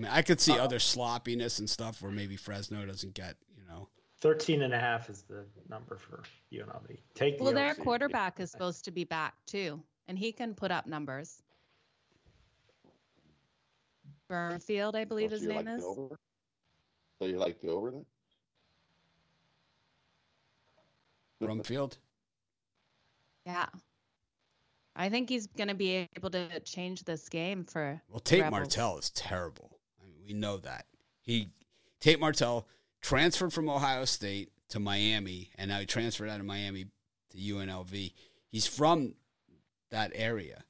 [0.00, 3.36] I mean, I could see Uh, other sloppiness and stuff where maybe Fresno doesn't get,
[3.54, 3.90] you know.
[4.22, 6.98] 13 and a half is the number for UNLV.
[7.14, 7.78] Take the Well, their OC.
[7.82, 11.42] quarterback is supposed to be back too, and he can put up numbers.
[14.30, 15.82] Burnfield, I believe Oh, so his you name like is.
[15.82, 16.16] the over?
[17.18, 18.06] So you like the over then?
[21.42, 21.98] Brumfield.
[23.44, 23.66] Yeah.
[24.96, 28.00] I think he's going to be able to change this game for.
[28.08, 28.60] Well, Tate Rebels.
[28.60, 29.79] Martell is terrible.
[30.30, 30.86] We know that.
[31.22, 31.48] He
[31.98, 32.68] Tate Martell
[33.00, 36.86] transferred from Ohio State to Miami, and now he transferred out of Miami
[37.30, 38.12] to UNLV.
[38.48, 39.14] He's from
[39.90, 40.62] that area.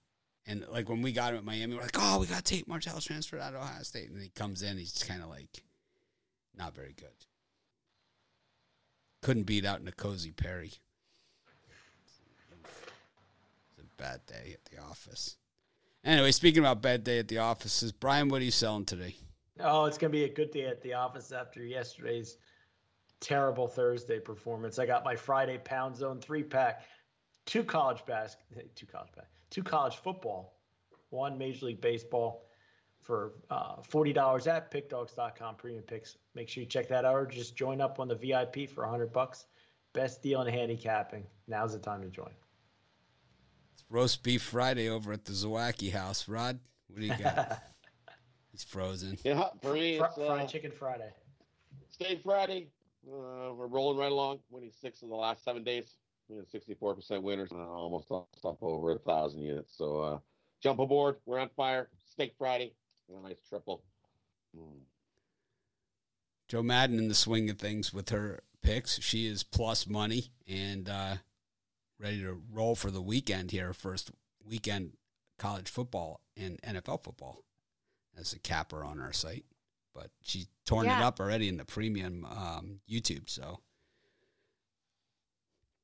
[0.46, 3.00] And like when we got him at Miami, we're like, oh, we got Tate Martell
[3.00, 4.08] transferred out of Ohio State.
[4.08, 5.62] And he comes in, he's kind of like
[6.56, 7.08] not very good.
[9.20, 10.72] Couldn't beat out N'Kosi Perry.
[13.68, 15.36] It's a bad day at the office.
[16.02, 19.16] Anyway, speaking about bad day at the offices, Brian, what are you selling today?
[19.62, 22.36] Oh, it's going to be a good day at the office after yesterday's
[23.20, 24.78] terrible Thursday performance.
[24.78, 26.82] I got my Friday Pound Zone three pack,
[27.46, 30.58] two college basket, two college bas- two college football,
[31.10, 32.46] one Major League Baseball
[33.00, 36.16] for uh, $40 at pickdogs.com premium picks.
[36.34, 39.12] Make sure you check that out or just join up on the VIP for 100
[39.12, 39.46] bucks.
[39.92, 41.26] Best deal in handicapping.
[41.48, 42.30] Now's the time to join.
[43.74, 46.28] It's roast beef Friday over at the Zawacki house.
[46.28, 47.62] Rod, what do you got?
[48.60, 49.16] He's frozen.
[49.24, 51.10] Yeah, for me, it's uh, Fried Chicken Friday.
[51.90, 52.68] State Friday.
[53.06, 55.94] Uh, we're rolling right along, winning six of the last seven days.
[56.28, 59.74] We had 64% winners, uh, almost up, up over a thousand units.
[59.76, 60.18] So uh,
[60.62, 61.16] jump aboard.
[61.24, 61.88] We're on fire.
[62.12, 62.74] Steak Friday.
[63.08, 63.82] A nice triple.
[64.54, 64.82] Mm.
[66.46, 69.00] Joe Madden in the swing of things with her picks.
[69.00, 71.14] She is plus money and uh,
[71.98, 73.72] ready to roll for the weekend here.
[73.72, 74.10] First
[74.44, 74.92] weekend
[75.38, 77.42] college football and NFL football
[78.20, 79.44] as a capper on our site.
[79.94, 83.28] But she's torn it up already in the premium um, YouTube.
[83.28, 83.60] So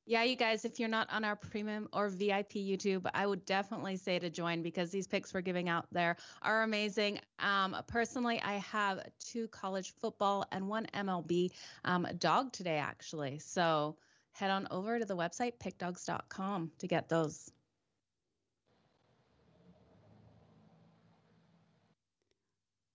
[0.05, 3.97] Yeah, you guys, if you're not on our premium or VIP YouTube, I would definitely
[3.97, 7.19] say to join because these picks we're giving out there are amazing.
[7.39, 11.51] Um, personally, I have two college football and one MLB
[11.83, 13.39] um, dog today, actually.
[13.39, 13.97] So
[14.31, 17.51] head on over to the website, pickdogs.com, to get those.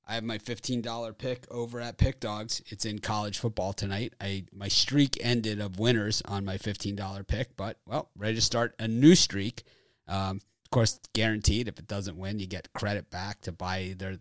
[0.07, 2.61] I have my fifteen dollar pick over at Pick Dogs.
[2.67, 4.15] It's in college football tonight.
[4.21, 8.41] I my streak ended of winners on my fifteen dollar pick, but well, ready to
[8.41, 9.63] start a new streak.
[10.09, 11.69] Um, of course, guaranteed.
[11.69, 14.19] If it doesn't win, you get credit back to buy either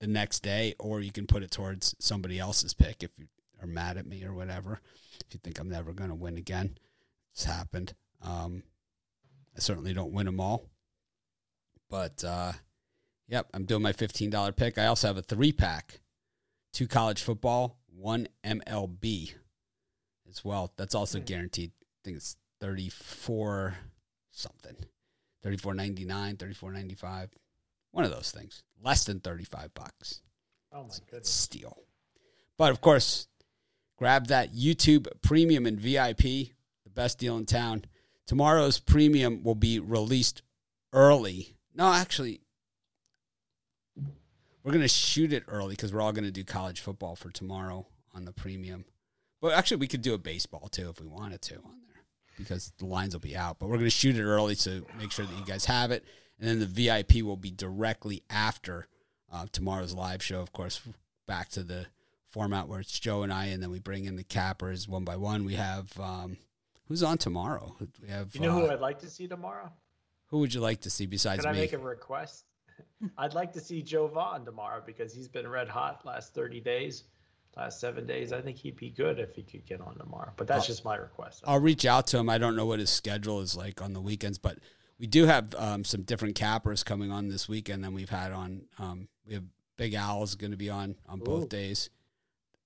[0.00, 3.26] the next day, or you can put it towards somebody else's pick if you
[3.60, 4.80] are mad at me or whatever.
[5.20, 6.78] If you think I'm never going to win again,
[7.32, 7.94] it's happened.
[8.22, 8.62] Um,
[9.54, 10.64] I certainly don't win them all,
[11.90, 12.24] but.
[12.24, 12.52] Uh,
[13.32, 14.76] Yep, I'm doing my $15 pick.
[14.76, 16.00] I also have a three pack
[16.74, 19.32] two college football, one MLB
[20.28, 20.70] as well.
[20.76, 21.24] That's also hmm.
[21.24, 21.70] guaranteed.
[21.80, 23.78] I think it's 34
[24.30, 24.76] something.
[25.46, 27.30] 34.99, 34.95.
[27.92, 28.64] One of those things.
[28.82, 30.20] Less than 35 bucks.
[30.70, 31.30] Oh my goodness.
[31.30, 31.78] steal.
[32.58, 33.28] But of course,
[33.96, 37.86] grab that YouTube Premium and VIP, the best deal in town.
[38.26, 40.42] Tomorrow's premium will be released
[40.92, 41.56] early.
[41.74, 42.41] No, actually,
[44.64, 47.30] we're going to shoot it early because we're all going to do college football for
[47.30, 48.84] tomorrow on the premium.
[49.40, 52.04] But actually, we could do a baseball too if we wanted to on there.
[52.38, 53.58] because the lines will be out.
[53.58, 56.04] But we're going to shoot it early to make sure that you guys have it.
[56.38, 58.86] And then the VIP will be directly after
[59.32, 60.40] uh, tomorrow's live show.
[60.40, 60.80] Of course,
[61.26, 61.86] back to the
[62.28, 65.16] format where it's Joe and I, and then we bring in the cappers one by
[65.16, 65.44] one.
[65.44, 66.36] We have um,
[66.88, 67.76] who's on tomorrow?
[68.00, 69.70] We have You know who uh, I'd like to see tomorrow?
[70.26, 71.42] who would you like to see besides me?
[71.42, 71.60] Can I me?
[71.60, 72.46] make a request?
[73.18, 77.04] I'd like to see Joe Vaughn tomorrow because he's been red hot last 30 days,
[77.56, 78.32] last seven days.
[78.32, 80.32] I think he'd be good if he could get on tomorrow.
[80.36, 80.68] But that's Oh.
[80.68, 81.42] just my request.
[81.46, 82.28] I'll reach out to him.
[82.28, 84.58] I don't know what his schedule is like on the weekends, but
[84.98, 88.62] we do have um, some different cappers coming on this weekend than we've had on.
[88.78, 89.44] Um, we have
[89.76, 91.90] Big Al's going to be on on both days.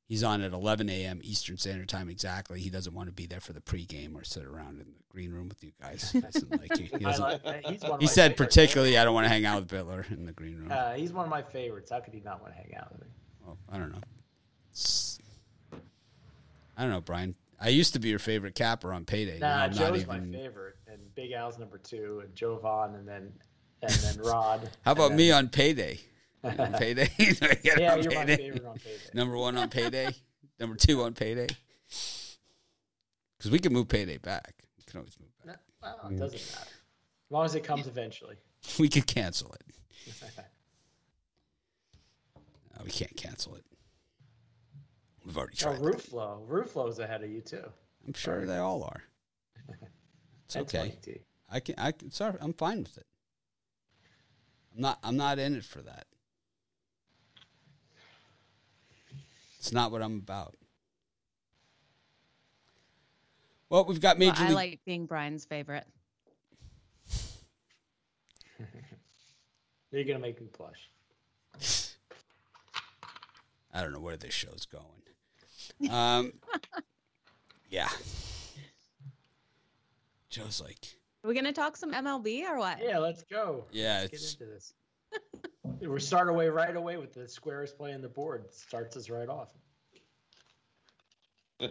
[0.08, 1.20] He's on at 11 a.m.
[1.24, 2.60] Eastern Standard Time exactly.
[2.60, 5.32] He doesn't want to be there for the pregame or sit around in the green
[5.32, 6.12] room with you guys.
[6.12, 6.76] He like.
[6.76, 8.54] He, like, he's one he said favorites.
[8.54, 10.70] particularly, I don't want to hang out with Bitler in the green room.
[10.70, 11.90] Uh, he's one of my favorites.
[11.90, 13.06] How could he not want to hang out with me?
[13.44, 13.98] Well, I don't know.
[14.70, 15.18] It's-
[16.78, 17.34] I don't know, Brian.
[17.58, 19.38] I used to be your favorite capper on payday.
[19.38, 20.30] Nah, I'm Joe's not even.
[20.30, 23.32] my favorite, and Big Al's number two, and Joe Vaughn, and then
[23.82, 24.70] and then Rod.
[24.84, 25.98] How about and me on payday?
[26.46, 27.11] On payday?
[27.18, 29.11] Do I get yeah, on you're my favorite on payday.
[29.14, 30.11] Number one on payday.
[30.59, 31.48] Number two on payday.
[33.38, 34.54] Because we can move payday back.
[34.78, 35.59] We can always move back.
[35.82, 36.18] No, well, it mm.
[36.18, 36.70] doesn't matter.
[36.70, 38.37] As long as it comes eventually.
[38.80, 39.62] We could cancel it.
[42.76, 43.64] No, we can't cancel it.
[45.24, 45.76] We've already oh, tried.
[45.76, 45.82] that.
[45.82, 46.44] roof flow.
[46.46, 47.64] Roof flow's ahead of you too.
[48.06, 49.02] I'm sure they all are.
[50.44, 50.94] It's okay.
[51.02, 51.20] 20T.
[51.50, 51.74] I can.
[51.78, 52.11] I can.
[52.11, 53.06] Sorry, I'm fine with it.
[54.74, 54.98] I'm not.
[55.02, 56.06] I'm not in it for that.
[59.58, 60.54] It's not what I'm about.
[63.68, 64.54] Well, we've got Well, Major I League.
[64.54, 65.86] like being Brian's favorite.
[69.90, 70.90] You're gonna make me blush.
[73.72, 75.90] I don't know where this show's going.
[75.90, 76.32] Um,
[77.70, 77.88] yeah.
[80.28, 80.78] Joe's like,
[81.24, 82.78] Are we gonna talk some MLB or what?
[82.82, 83.64] Yeah, let's go.
[83.72, 84.74] yeah, Let's it's get into this.
[85.80, 88.44] we start away right away with the squares playing the board.
[88.52, 89.52] Starts us right off.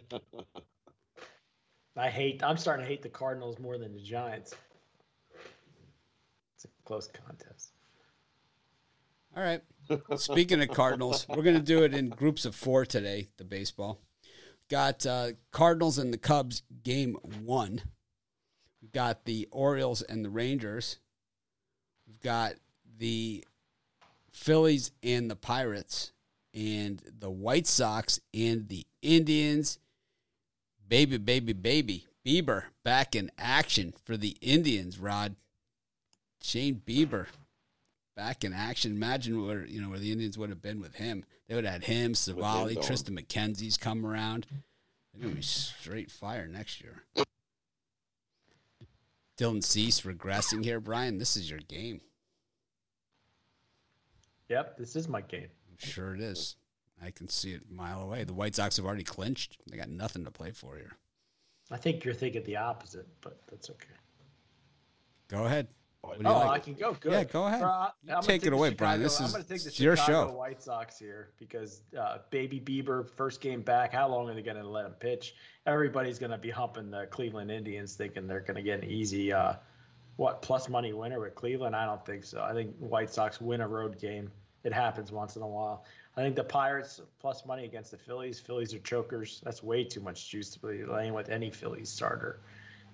[1.97, 2.43] I hate.
[2.43, 4.53] I'm starting to hate the Cardinals more than the Giants.
[6.55, 7.71] It's a close contest.
[9.35, 9.61] all right.
[10.17, 13.99] Speaking of Cardinals, we're going to do it in groups of four today, the baseball.
[14.69, 17.81] Got uh, Cardinals and the Cubs game one.
[18.81, 20.97] We've got the Orioles and the Rangers.
[22.07, 22.55] We've got
[22.97, 23.45] the
[24.35, 26.11] Phillies and the Pirates,
[26.53, 29.79] and the White Sox and the Indians.
[30.87, 32.05] Baby, baby, baby.
[32.25, 35.35] Bieber back in action for the Indians, Rod.
[36.41, 37.27] Shane Bieber
[38.15, 38.91] back in action.
[38.91, 41.23] Imagine where you know where the Indians would have been with him.
[41.47, 42.75] They would have had him, Civale.
[42.75, 44.45] Triston McKenzie's come around.
[45.13, 47.03] They're gonna be straight fire next year.
[49.37, 51.19] Dylan Cease regressing here, Brian.
[51.19, 52.01] This is your game.
[54.49, 55.47] Yep, this is my game.
[55.77, 56.55] Sure it is.
[57.03, 58.23] I can see it a mile away.
[58.23, 59.57] The White Sox have already clinched.
[59.69, 60.93] They got nothing to play for here.
[61.71, 63.87] I think you're thinking the opposite, but that's okay.
[65.27, 65.67] Go ahead.
[66.01, 66.49] What do you Oh, like?
[66.49, 66.93] I can go.
[66.93, 67.11] Good.
[67.11, 67.61] Yeah, go ahead.
[67.61, 69.01] Bro, I- You I'm gonna take it away, Brian.
[69.01, 70.37] This Chicago- is- I'm going to take the it's your Chicago show.
[70.37, 73.91] White Sox here because uh, Baby Bieber first game back.
[73.91, 75.33] How long are they going to let him pitch?
[75.65, 79.33] Everybody's going to be humping the Cleveland Indians, thinking they're going to get an easy,
[79.33, 79.53] uh,
[80.17, 81.75] what plus money winner with Cleveland.
[81.75, 82.41] I don't think so.
[82.41, 84.31] I think White Sox win a road game.
[84.63, 85.83] It happens once in a while.
[86.17, 88.39] I think the Pirates plus money against the Phillies.
[88.39, 89.41] Phillies are chokers.
[89.43, 92.39] That's way too much juice to be laying with any Phillies starter.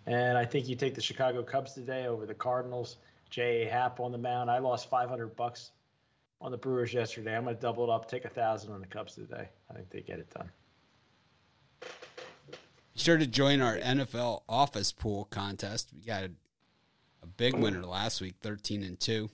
[0.08, 2.98] And I think you take the Chicago Cubs today over the Cardinals.
[3.30, 3.70] J.A.
[3.70, 4.50] Happ on the mound.
[4.50, 5.72] I lost 500 bucks
[6.42, 7.38] on the Brewers yesterday.
[7.38, 9.48] I'm going to double it up, take a thousand on the Cubs today.
[9.70, 10.50] I think they get it done.
[12.50, 15.92] Be sure to join our NFL office pool contest.
[15.96, 16.24] We got
[17.22, 19.30] a, big winner last week, 13 and 2.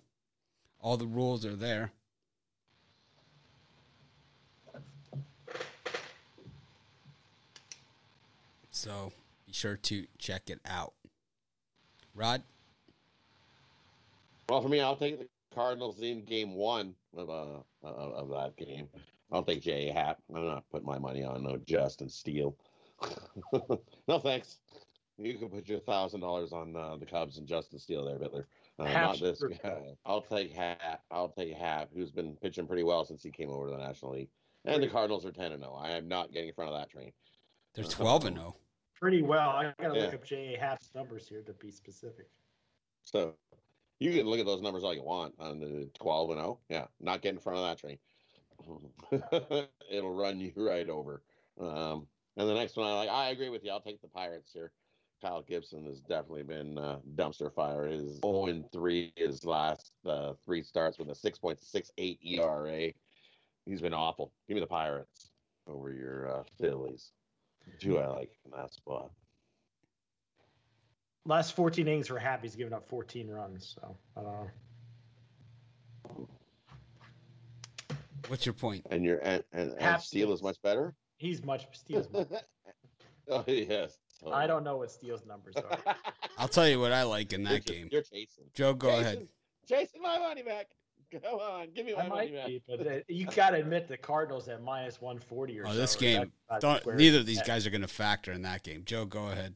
[0.81, 1.91] All the rules are there.
[8.71, 9.11] So
[9.45, 10.93] be sure to check it out.
[12.13, 12.43] Rod,
[14.49, 18.87] Well, for me, I'll take the Cardinals in game one of uh of that game.
[19.31, 19.89] I'll take J.
[19.89, 20.19] Happ.
[20.33, 22.55] I'm not putting my money on no Justin Steele.
[24.07, 24.57] no thanks.
[25.19, 28.45] You can put your thousand dollars on uh, the Cubs and Justin Steele there, Bittler.
[28.77, 29.95] Uh, not this guy.
[30.05, 31.01] I'll take Happ.
[31.09, 34.11] I'll take Happ, who's been pitching pretty well since he came over to the National
[34.11, 34.29] League.
[34.65, 35.73] And the Cardinals are ten and zero.
[35.73, 37.11] I am not getting in front of that train.
[37.73, 38.41] they're 12 and oh.
[38.41, 38.55] 0.
[38.99, 39.49] Pretty well.
[39.49, 40.59] I got to look up J.A.
[40.59, 42.27] Happ's numbers here to be specific.
[43.03, 43.35] So
[43.99, 46.59] you can look at those numbers all you want on the 12 and 0.
[46.69, 47.97] Yeah, not get in front of that train.
[49.91, 51.21] It'll run you right over.
[51.59, 53.09] Um, and the next one, I like.
[53.09, 53.71] I agree with you.
[53.71, 54.71] I'll take the Pirates here.
[55.21, 57.87] Kyle Gibson has definitely been uh, dumpster fire.
[57.87, 62.91] His 0 3 his last uh, three starts with a 6.68 ERA.
[63.65, 64.31] He's been awful.
[64.47, 65.31] Give me the Pirates
[65.67, 67.11] over your uh, Phillies.
[67.79, 69.11] Two I like in that spot.
[71.25, 73.75] Last 14 innings for Happy's given up 14 runs.
[73.75, 76.27] So I don't know.
[78.29, 78.85] What's your point?
[78.91, 80.93] And your and, and, and Half Steele is much better.
[81.17, 82.09] He's much Steele's.
[82.11, 82.27] much-
[83.29, 83.97] oh yes.
[84.25, 84.47] I oh.
[84.47, 85.95] don't know what Steele's numbers are.
[86.37, 87.89] I'll tell you what I like in You're that game.
[87.91, 88.45] You're chasing.
[88.53, 89.27] Joe, go chasing, ahead.
[89.67, 90.67] Chasing my money back.
[91.21, 92.47] Go on, give me my I money back.
[92.47, 95.77] be, but you got to admit the Cardinals at minus 140 or Oh, so.
[95.77, 96.31] this game.
[96.49, 98.83] that's Don't, neither of these guys are going to factor in that game.
[98.85, 99.55] Joe, go ahead.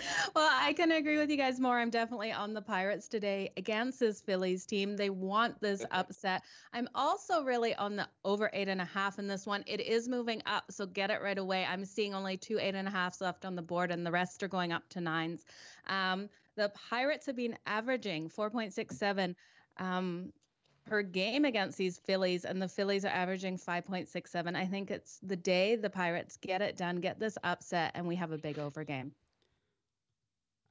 [0.34, 1.78] Well, I can agree with you guys more.
[1.78, 4.96] I'm definitely on the Pirates today against this Phillies team.
[4.96, 6.42] They want this upset.
[6.72, 9.64] I'm also really on the over eight and a half in this one.
[9.66, 11.64] It is moving up, so get it right away.
[11.64, 14.42] I'm seeing only two eight and a halfs left on the board, and the rest
[14.42, 15.44] are going up to nines.
[15.88, 19.34] Um, the Pirates have been averaging 4.67
[19.78, 20.32] um,
[20.86, 24.56] per game against these Phillies, and the Phillies are averaging 5.67.
[24.56, 28.16] I think it's the day the Pirates get it done, get this upset, and we
[28.16, 29.12] have a big over game.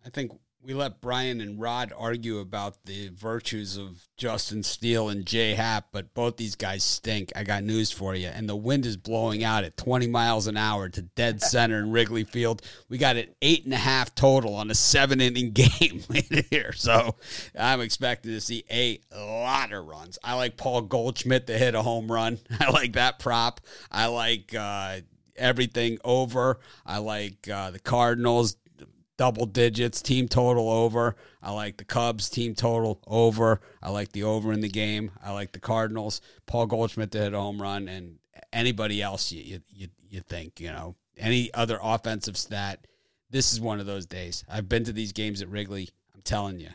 [0.06, 0.32] I think
[0.62, 5.88] we let Brian and Rod argue about the virtues of Justin Steele and Jay Happ,
[5.94, 7.32] but both these guys stink.
[7.34, 8.28] I got news for you.
[8.28, 11.92] And the wind is blowing out at 20 miles an hour to dead center in
[11.92, 12.62] Wrigley Field.
[12.90, 16.74] We got an eight and a half total on a seven inning game in here.
[16.74, 17.16] So
[17.58, 20.20] I'm expecting to see a lot of runs.
[20.24, 22.38] I like Paul Goldschmidt to hit a home run.
[22.60, 23.62] I like that prop.
[23.90, 25.00] I like uh,
[25.38, 26.60] everything over.
[26.86, 28.58] I like uh, the Cardinals
[29.20, 31.14] double digits, team total over.
[31.44, 33.60] I like the Cubs team total over.
[33.84, 35.12] I like the over in the game.
[35.22, 36.22] I like the Cardinals.
[36.46, 38.20] Paul Goldschmidt to hit a home run, and
[38.54, 42.88] anybody else you you you, think you know any other offensive stat.
[43.30, 44.46] This is one of those days.
[44.50, 45.90] I've been to these games at Wrigley.
[46.16, 46.70] I'm telling you,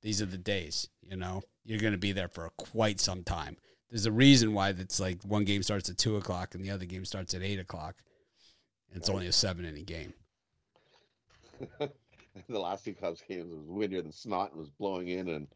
[0.00, 0.88] these are the days.
[1.02, 3.58] You know, you're going to be there for quite some time.
[3.90, 6.86] There's a reason why it's like one game starts at two o'clock and the other
[6.86, 7.96] game starts at eight o'clock.
[8.94, 10.14] It's only a seven inning game.
[12.48, 15.46] the last two Cubs games was windier than snot and was blowing in, and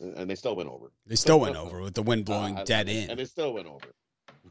[0.00, 0.90] and they still went over.
[1.06, 3.10] They still went over with the wind blowing Uh, dead in.
[3.10, 3.86] and they still went over.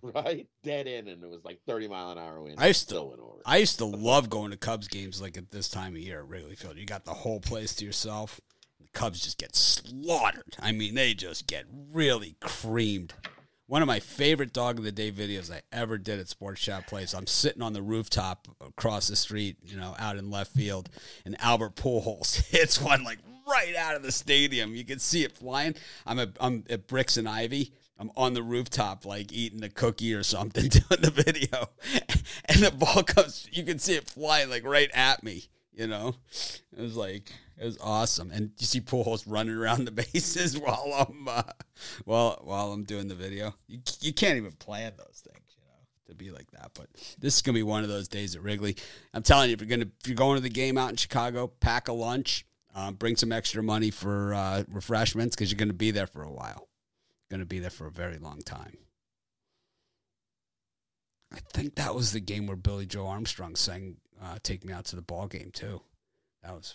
[0.02, 2.56] Right, dead in, and it was like thirty mile an hour wind.
[2.58, 3.42] I used to- still went over.
[3.46, 6.28] I used to love going to Cubs games like at this time of year at
[6.28, 6.78] Wrigley Field.
[6.78, 8.40] You got the whole place to yourself.
[8.80, 10.56] The Cubs just get slaughtered.
[10.60, 13.14] I mean, they just get really creamed.
[13.72, 16.86] One of my favorite dog of the day videos I ever did at Sports Shop
[16.88, 17.14] Place.
[17.14, 20.90] I'm sitting on the rooftop across the street, you know, out in left field,
[21.24, 24.76] and Albert Pujols hits one like right out of the stadium.
[24.76, 25.76] You can see it flying.
[26.06, 27.72] I'm at, I'm at Bricks and Ivy.
[27.98, 31.70] I'm on the rooftop, like eating a cookie or something, doing the video,
[32.44, 33.48] and the ball comes.
[33.54, 35.46] You can see it flying like right at me.
[35.72, 37.32] You know, it was like
[37.62, 38.32] it was awesome.
[38.32, 41.44] And you see Pujols running around the bases while I'm uh,
[42.06, 43.54] while while I'm doing the video.
[43.68, 46.72] You you can't even plan those things, you know, to be like that.
[46.74, 46.88] But
[47.20, 48.78] this is gonna be one of those days at Wrigley.
[49.14, 51.48] I'm telling you, if you're gonna if you're going to the game out in Chicago,
[51.48, 55.92] pack a lunch, um, bring some extra money for uh, refreshments because you're gonna be
[55.92, 56.68] there for a while.
[57.30, 58.78] To be there for a very long time.
[61.34, 64.84] I think that was the game where Billie Joe Armstrong sang uh, "Take Me Out
[64.88, 65.82] to the Ball Game" too.
[66.44, 66.74] That was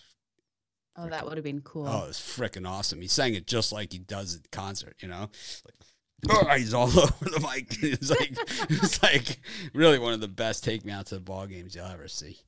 [0.99, 1.87] Oh, that would have been cool.
[1.87, 3.01] oh, it was freaking awesome.
[3.01, 5.29] He sang it just like he does at concert, you know.
[5.65, 5.75] Like,
[6.31, 7.77] oh, he's all over the mic.
[7.83, 8.35] It's like
[8.69, 9.39] it's like
[9.73, 12.39] really one of the best "Take Me Out to the Ball Games" you'll ever see.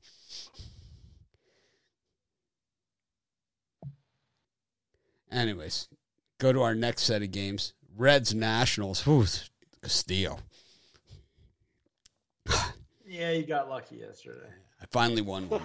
[5.30, 5.86] Anyways,
[6.38, 7.72] go to our next set of games.
[7.96, 9.02] Reds Nationals.
[9.02, 9.26] Whew,
[9.80, 10.38] Castillo.
[13.10, 14.46] Yeah, you got lucky yesterday.
[14.80, 15.60] I finally won one.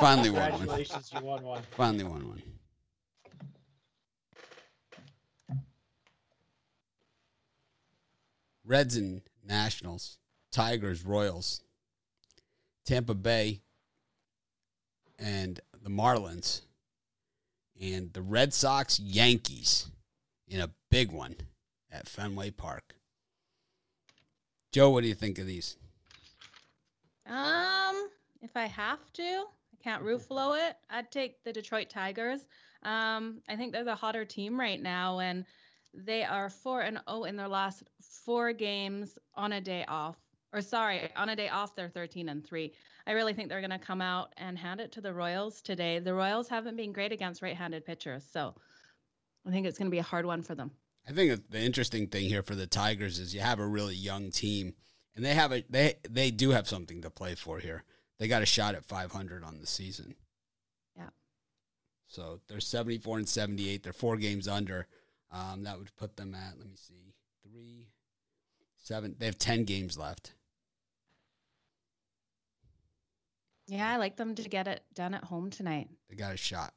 [0.00, 0.50] Finally won one.
[0.52, 1.62] Congratulations, you won one.
[1.72, 2.42] Finally won one.
[8.64, 10.16] Reds and Nationals,
[10.50, 11.60] Tigers, Royals,
[12.86, 13.60] Tampa Bay,
[15.18, 16.62] and the Marlins,
[17.78, 19.90] and the Red Sox, Yankees
[20.48, 21.36] in a big one
[21.92, 22.94] at Fenway Park.
[24.72, 25.76] Joe, what do you think of these?
[27.28, 28.08] Um,
[28.42, 30.76] if I have to, I can't Ruffalo it.
[30.90, 32.46] I'd take the Detroit Tigers.
[32.82, 35.44] Um, I think they're the hotter team right now, and
[35.92, 40.16] they are four and zero in their last four games on a day off.
[40.52, 42.72] Or sorry, on a day off, they're thirteen and three.
[43.06, 45.98] I really think they're going to come out and hand it to the Royals today.
[45.98, 48.54] The Royals haven't been great against right-handed pitchers, so
[49.46, 50.70] I think it's going to be a hard one for them.
[51.08, 54.30] I think the interesting thing here for the Tigers is you have a really young
[54.30, 54.74] team,
[55.16, 57.82] and they have a they they do have something to play for here.
[58.18, 60.14] They got a shot at 500 on the season.
[60.96, 61.08] Yeah.
[62.06, 63.82] So they're 74 and 78.
[63.82, 64.86] They're four games under.
[65.30, 67.12] Um, that would put them at, let me see,
[67.42, 67.88] three,
[68.76, 69.16] seven.
[69.18, 70.32] They have 10 games left.
[73.66, 75.88] Yeah, I like them to get it done at home tonight.
[76.08, 76.72] They got a shot.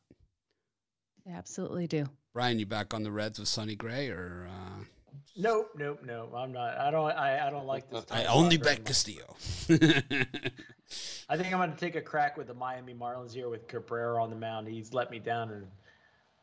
[1.26, 2.08] They absolutely do.
[2.34, 4.50] Brian, you back on the Reds with Sonny Gray or?
[4.50, 4.84] Uh,
[5.40, 6.34] Nope, nope, nope.
[6.36, 6.78] I'm not.
[6.78, 7.12] I don't.
[7.12, 8.06] I, I don't like this.
[8.12, 8.84] I only bet.
[8.84, 9.38] Castillo.
[11.30, 14.22] I think I'm going to take a crack with the Miami Marlins here with Cabrera
[14.22, 14.68] on the mound.
[14.68, 15.66] He's let me down in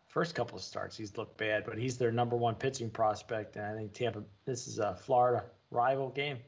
[0.06, 0.96] first couple of starts.
[0.96, 3.56] He's looked bad, but he's their number one pitching prospect.
[3.56, 4.22] And I think Tampa.
[4.46, 6.38] This is a Florida rival game.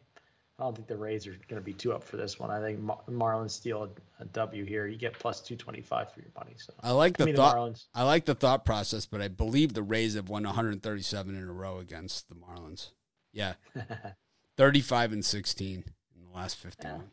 [0.59, 2.51] I don't think the Rays are going to be too up for this one.
[2.51, 4.89] I think Mar- Marlins steal a, a W here.
[4.89, 6.55] You get plus two twenty five for your money.
[6.57, 7.55] So I like the thought.
[7.55, 7.87] the Marlins.
[7.95, 11.53] I like the thought process, but I believe the Rays have won 137 in a
[11.53, 12.91] row against the Marlins.
[13.33, 13.55] Yeah,
[14.57, 15.85] 35 and 16
[16.17, 17.05] in the last 51.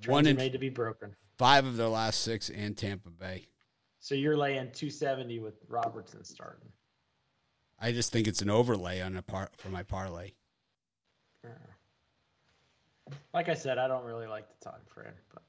[0.00, 1.14] Trends One in made to be broken.
[1.38, 3.46] five of their last six, and Tampa Bay.
[4.00, 6.68] So you're laying two seventy with Robertson starting.
[7.78, 10.32] I just think it's an overlay on a par for my parlay.
[13.34, 15.42] Like I said, I don't really like the time frame, but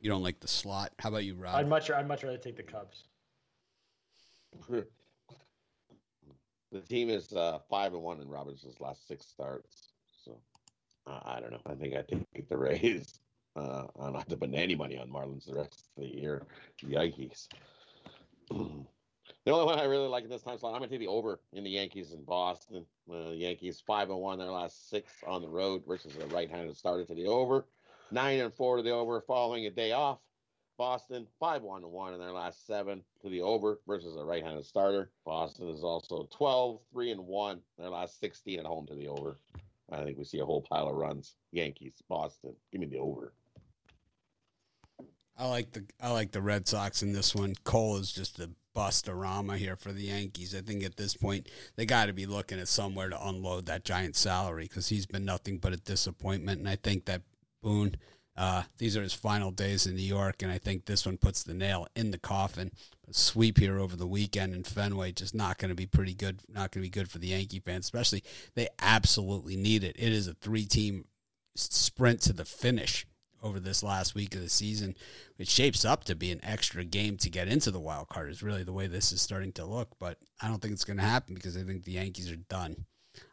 [0.00, 0.92] You don't like the slot.
[0.98, 1.54] How about you, Rob?
[1.54, 3.04] I'd much I'd much rather take the Cubs.
[4.68, 4.84] the
[6.88, 9.90] team is uh, five and one in Robinson's last six starts.
[10.24, 10.38] So
[11.06, 11.60] uh, I don't know.
[11.66, 13.18] I think I take the Rays.
[13.54, 16.46] Uh, I don't have to put any money on Marlins the rest of the year.
[16.80, 17.50] Yankees.
[19.44, 21.40] the only one I really like in this time slot, I'm gonna take the over
[21.52, 22.86] in the Yankees in Boston.
[23.10, 26.76] Uh, the Yankees five and one their last six on the road versus a right-handed
[26.76, 27.66] starter to the over.
[28.10, 30.18] Nine and four to the over following a day off.
[30.78, 34.64] Boston five one and one in their last seven to the over versus a right-handed
[34.64, 35.10] starter.
[35.24, 39.08] Boston is also 12, 3 and one in their last 16 at home to the
[39.08, 39.36] over.
[39.90, 41.36] I think we see a whole pile of runs.
[41.50, 42.54] Yankees, Boston.
[42.70, 43.34] Give me the over.
[45.36, 47.54] I like the I like the Red Sox in this one.
[47.64, 50.54] Cole is just a bustorama here for the Yankees.
[50.54, 53.84] I think at this point they got to be looking at somewhere to unload that
[53.84, 56.60] giant salary because he's been nothing but a disappointment.
[56.60, 57.22] And I think that
[57.62, 57.96] Boone,
[58.36, 61.42] uh, these are his final days in New York, and I think this one puts
[61.42, 62.72] the nail in the coffin.
[63.08, 66.40] A sweep here over the weekend in Fenway just not going to be pretty good.
[66.48, 69.96] Not going to be good for the Yankee fans, especially they absolutely need it.
[69.98, 71.04] It is a three-team
[71.54, 73.06] sprint to the finish
[73.42, 74.94] over this last week of the season.
[75.38, 78.30] It shapes up to be an extra game to get into the wild card.
[78.30, 80.98] Is really the way this is starting to look, but I don't think it's going
[80.98, 82.86] to happen because I think the Yankees are done.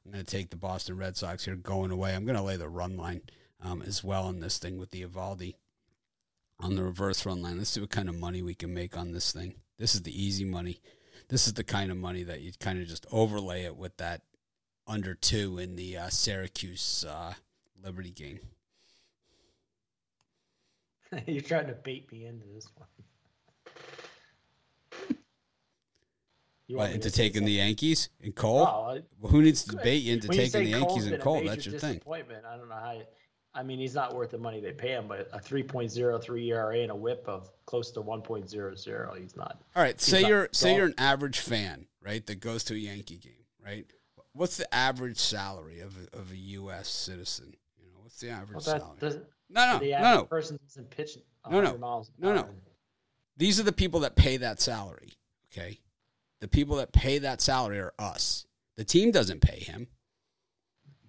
[0.05, 2.13] I'm going to take the Boston Red Sox here going away.
[2.13, 3.21] I'm going to lay the run line
[3.61, 5.55] um, as well on this thing with the Eovaldi
[6.59, 7.57] on the reverse run line.
[7.57, 9.55] Let's see what kind of money we can make on this thing.
[9.77, 10.81] This is the easy money.
[11.29, 14.21] This is the kind of money that you kind of just overlay it with that
[14.87, 17.33] under two in the uh, Syracuse uh,
[17.81, 18.39] Liberty game.
[21.25, 22.87] You're trying to bait me into this one.
[26.67, 27.53] You want into to taking the?
[27.53, 28.59] Yankees and Cole?
[28.59, 31.43] Oh, Well, who needs to bait you into taking the Yankees and Cole?
[31.43, 31.99] That's your thing.
[32.07, 32.91] I don't know how.
[32.91, 33.03] You,
[33.55, 36.91] I mean, he's not worth the money they pay him, but a 3.03 ERA and
[36.91, 39.17] a WHIP of close to 1.00.
[39.19, 39.63] He's not.
[39.75, 42.25] All right, say you're say you're an average fan, right?
[42.27, 43.87] That goes to a Yankee game, right?
[44.33, 46.87] What's the average salary of a, of a U.S.
[46.87, 47.55] citizen?
[47.79, 49.23] You know, what's the average Well, salary?
[49.49, 50.23] No, no, the no, no.
[50.25, 51.17] person doesn't pitch.
[51.49, 51.77] No, no.
[51.77, 52.49] miles No, no.
[53.37, 55.13] These are the people that pay that salary.
[55.51, 55.79] Okay,
[56.39, 58.45] the people that pay that salary are us.
[58.75, 59.87] The team doesn't pay him.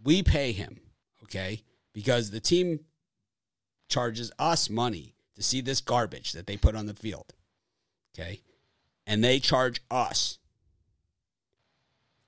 [0.02, 0.80] We pay him.
[1.24, 1.62] Okay,
[1.92, 2.80] because the team
[3.88, 7.34] charges us money to see this garbage that they put on the field.
[8.14, 8.40] Okay,
[9.06, 10.38] and they charge us.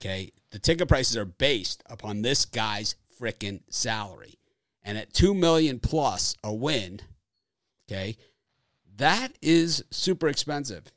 [0.01, 4.39] Okay, the ticket prices are based upon this guy's frickin' salary,
[4.85, 7.01] and at two million plus a win.
[7.89, 8.17] Okay,
[8.97, 10.93] that is super expensive.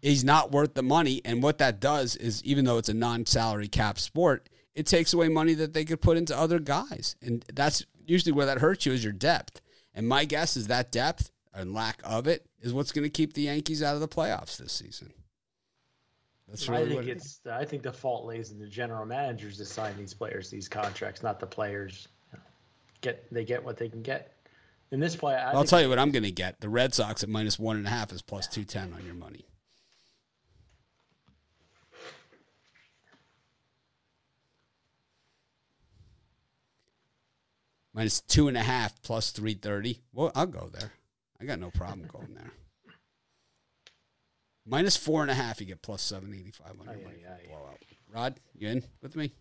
[0.00, 1.22] He's not worth the money.
[1.24, 5.14] And what that does is, even though it's a non salary cap sport, it takes
[5.14, 7.16] away money that they could put into other guys.
[7.22, 9.60] And that's usually where that hurts you is your depth.
[9.94, 13.32] And my guess is that depth and lack of it is what's going to keep
[13.32, 15.12] the Yankees out of the playoffs this season.
[16.48, 17.40] That's really I think it it's.
[17.50, 21.22] I think the fault lays in the general managers to sign these players these contracts,
[21.22, 22.08] not the players.
[23.04, 24.32] Get they get what they can get.
[24.90, 26.62] In this play, I I'll think tell you what I'm going to get.
[26.62, 29.44] The Red Sox at minus one and a half is plus 210 on your money.
[37.92, 40.00] Minus two and a half plus 330.
[40.14, 40.92] Well, I'll go there.
[41.38, 42.52] I got no problem going there.
[44.64, 47.18] Minus four and a half, you get plus 785 on your money.
[47.48, 47.82] Blowout.
[48.10, 49.34] Rod, you in with me?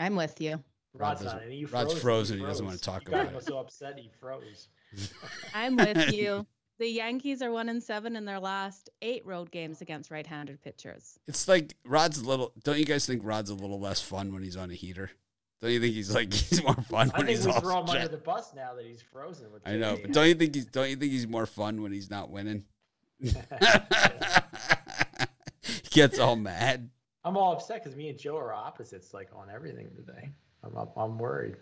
[0.00, 0.62] I'm with you.
[0.94, 2.38] Rod's Rod's- not, and he Rod's frozen.
[2.40, 3.44] He doesn't wanna talk He got about it.
[3.46, 4.66] so upset he froze.
[5.54, 6.44] I'm with you.
[6.78, 11.18] The Yankees are one and seven in their last eight road games against right-handed pitchers.
[11.28, 12.52] It's like Rod's a little.
[12.64, 15.10] Don't you guys think Rod's a little less fun when he's on a heater?
[15.60, 17.88] Don't you think he's like he's more fun I when think he's we throw him
[17.90, 19.52] under the bus now that he's frozen.
[19.52, 21.92] With I know, but don't you think he's don't you think he's more fun when
[21.92, 22.64] he's not winning?
[23.20, 23.30] he
[25.90, 26.88] gets all mad.
[27.24, 30.30] I'm all upset because me and Joe are opposites, like on everything today.
[30.64, 31.56] I'm I'm, I'm worried.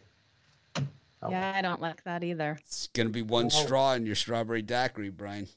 [1.20, 2.56] Oh, Yeah, I don't like that either.
[2.60, 3.48] It's gonna be one Oh.
[3.48, 5.48] straw in your strawberry daiquiri, Brian.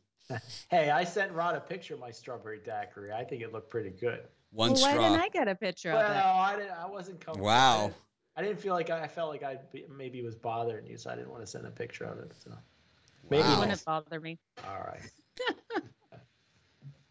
[0.69, 3.11] Hey, I sent Rod a picture of my strawberry daiquiri.
[3.11, 4.21] I think it looked pretty good.
[4.53, 6.19] One well, why didn't I get a picture Well, of it?
[6.19, 6.71] I didn't.
[6.71, 7.49] I wasn't comfortable.
[7.49, 7.81] I Wow.
[7.87, 7.95] didn't,
[8.37, 11.09] I didn't feel like I, I felt like I be- maybe was bothering you, so
[11.09, 12.31] I didn't want to send a picture of it.
[12.41, 12.51] So
[13.29, 13.59] maybe Wow.
[13.59, 14.39] Wouldn't bother me.
[14.65, 15.01] all right.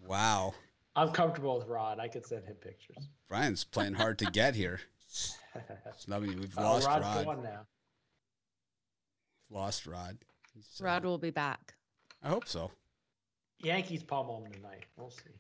[0.07, 0.55] Wow.
[1.01, 1.99] I'm comfortable with Rod.
[1.99, 3.09] I could send him pictures.
[3.29, 4.81] Brian's playing hard to get here.
[5.87, 7.25] It's not- we've Oh, lost Rod's Rod.
[7.25, 7.67] gone now.
[9.51, 10.19] Lost Rod.
[10.55, 11.75] He's, uh, Rod will be back.
[12.23, 12.71] I hope so.
[13.63, 14.85] Yankees pummel him tonight.
[14.97, 15.31] We'll see.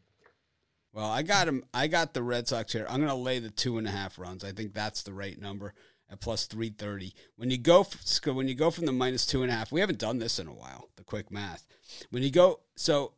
[0.92, 1.64] Well, I got him.
[1.72, 2.86] I got the Red Sox here.
[2.88, 4.42] I'm going to lay the two and a half runs.
[4.44, 5.72] I think that's the right number
[6.11, 7.14] at plus three thirty.
[7.36, 9.80] When you go f- when you go from the minus two and a half, we
[9.80, 10.88] haven't done this in a while.
[10.96, 11.64] The quick math.
[12.11, 13.12] When you go so,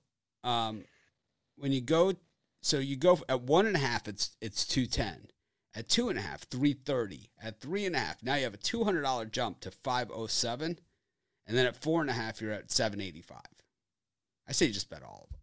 [0.44, 0.84] um,
[1.56, 2.12] when you go
[2.62, 5.26] so you go at one and a half, it's it's two ten.
[5.74, 7.30] At two and a half, three thirty.
[7.42, 10.10] At three and a half, now you have a two hundred dollar jump to five
[10.14, 10.78] oh seven,
[11.46, 13.40] and then at four and a half, you're at seven eighty five.
[14.48, 15.38] I say you just bet all of them.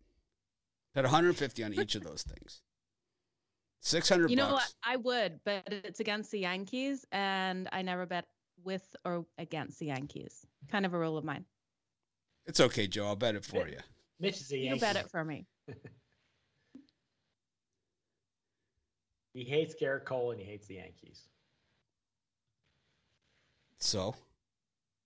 [0.95, 2.61] Bet 150 on each of those things.
[3.81, 4.73] 600 You know what?
[4.83, 8.25] I would, but it's against the Yankees, and I never bet
[8.63, 10.45] with or against the Yankees.
[10.69, 11.45] Kind of a rule of mine.
[12.45, 13.05] It's okay, Joe.
[13.05, 13.77] I'll bet it for you.
[14.19, 15.45] Mitch is a You bet it for me.
[19.39, 21.29] He hates Gerrit Cole and he hates the Yankees.
[23.77, 24.13] So,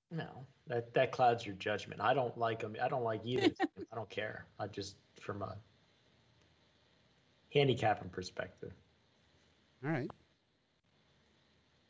[0.09, 2.01] No, that that clouds your judgment.
[2.01, 2.75] I don't like him.
[2.81, 3.51] I don't like either.
[3.61, 4.47] I don't care.
[4.59, 5.55] I just from a
[7.53, 8.73] handicapping perspective.
[9.85, 10.09] all right.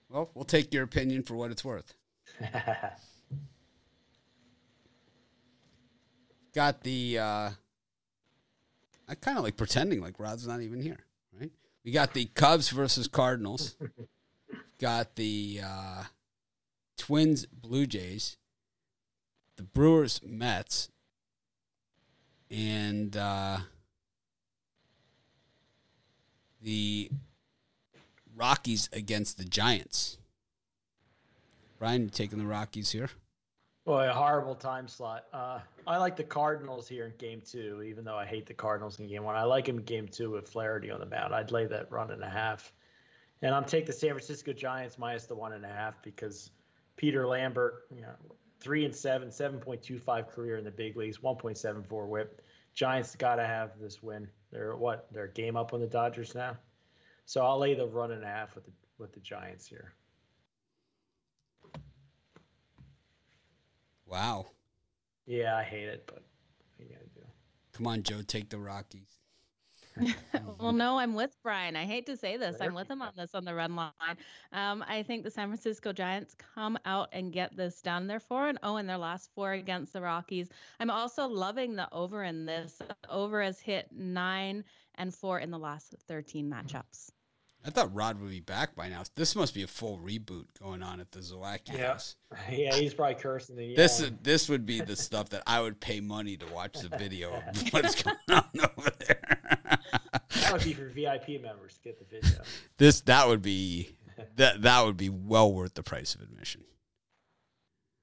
[0.10, 1.94] Well, we'll take your opinion for what it's worth.
[6.54, 7.52] Got the uh
[9.08, 11.06] I kind of like pretending like Rod's not even here?
[11.84, 13.76] We got the Cubs versus Cardinals.
[14.80, 16.04] got the uh
[16.98, 18.38] Twins Blue Jays,
[19.58, 20.90] the Brewers Mets,
[22.50, 23.60] and uh
[26.62, 27.10] the
[28.36, 30.18] Rockies against the Giants.
[31.78, 33.10] Brian, you taking the Rockies here?
[33.86, 35.26] Boy, a horrible time slot.
[35.34, 39.00] Uh, I like the Cardinals here in game two, even though I hate the Cardinals
[39.00, 39.36] in game one.
[39.36, 41.36] I like them in game two with Flaherty on the mound.
[41.36, 42.72] I'd lay that run and a half.
[43.42, 46.52] And I'm take the San Francisco Giants minus the one and a half because
[46.96, 48.14] Peter Lambert, you know,
[48.62, 52.42] three and seven, 7.25 career in the big leagues, 1.74 whip.
[52.74, 54.30] Giants got to have this win.
[54.50, 55.08] They're what?
[55.12, 56.58] They're game up on the Dodgers now.
[57.26, 59.94] So I'll lay the run and a half with the with the Giants here.
[64.14, 64.46] Wow.
[65.26, 66.22] Yeah, I hate it, but
[66.78, 67.22] what you gonna do?
[67.72, 69.10] Come on, Joe, take the Rockies.
[70.60, 71.76] well, no, I'm with Brian.
[71.76, 72.58] I hate to say this.
[72.62, 73.92] I'm with him on this on the run line.
[74.52, 78.06] Um, I think the San Francisco Giants come out and get this done.
[78.06, 80.50] They're 4 and 0 in their last four against the Rockies.
[80.80, 82.74] I'm also loving the over in this.
[82.88, 84.64] The over has hit 9
[84.96, 87.10] and 4 in the last 13 matchups.
[87.66, 89.04] I thought Rod would be back by now.
[89.16, 91.88] This must be a full reboot going on at the Zalaki Yeah.
[91.94, 92.16] house.
[92.52, 93.76] Yeah, he's probably cursing the.
[93.76, 96.74] This uh, is this would be the stuff that I would pay money to watch
[96.80, 97.44] the video of
[97.74, 98.44] what's going on
[98.78, 99.40] over there.
[100.36, 102.42] that would be for VIP members to get the video.
[102.78, 103.96] this that would be
[104.36, 106.62] that that would be well worth the price of admission.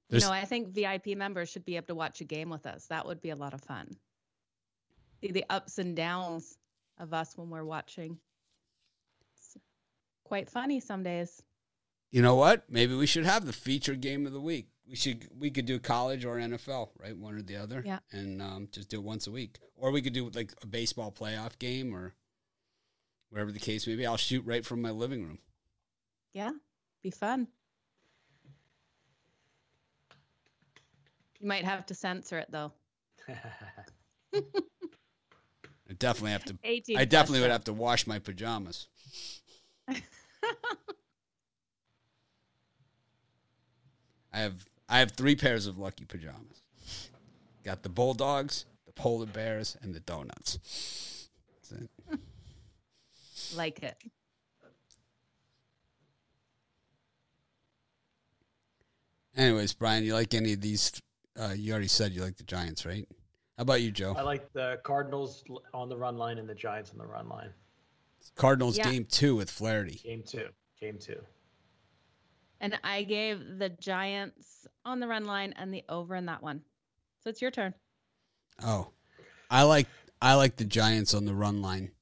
[0.08, 2.66] You There's- know, I think VIP members should be able to watch a game with
[2.66, 2.86] us.
[2.86, 3.88] That would be a lot of fun.
[5.20, 6.56] See the ups and downs
[6.98, 8.18] of us when we're watching.
[10.30, 11.42] Quite funny some days.
[12.12, 12.62] You know what?
[12.70, 14.68] Maybe we should have the feature game of the week.
[14.88, 17.16] We should we could do college or NFL, right?
[17.16, 17.82] One or the other.
[17.84, 17.98] Yeah.
[18.12, 21.10] And um, just do it once a week, or we could do like a baseball
[21.10, 22.14] playoff game or
[23.30, 24.06] whatever the case may be.
[24.06, 25.40] I'll shoot right from my living room.
[26.32, 26.52] Yeah,
[27.02, 27.48] be fun.
[31.40, 32.70] You might have to censor it though.
[34.32, 34.42] I
[35.98, 36.56] definitely have to.
[36.62, 38.86] 18 I definitely would have to wash my pajamas.
[44.32, 46.62] I have I have three pairs of lucky pajamas.
[47.64, 51.28] Got the bulldogs, the polar bears, and the donuts.
[51.70, 51.90] That's it.
[53.56, 53.96] like it.
[59.36, 60.92] Anyways, Brian, you like any of these?
[61.38, 63.06] Uh, you already said you like the Giants, right?
[63.56, 64.14] How about you, Joe?
[64.16, 67.50] I like the Cardinals on the run line and the Giants on the run line.
[68.36, 68.90] Cardinals Yeah.
[68.90, 70.00] game two with Flaherty.
[70.04, 70.48] Game two.
[70.80, 71.20] Game two.
[72.60, 76.62] And I gave the Giants on the run line and the over in that one.
[77.22, 77.74] So it's your turn.
[78.62, 78.90] Oh,
[79.50, 79.86] I like
[80.22, 81.92] I like the Giants on the run line.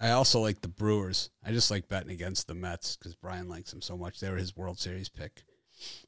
[0.00, 1.30] I also like the Brewers.
[1.44, 4.20] I just like betting against the Mets because Brian likes them so much.
[4.20, 5.44] They were his World Series pick.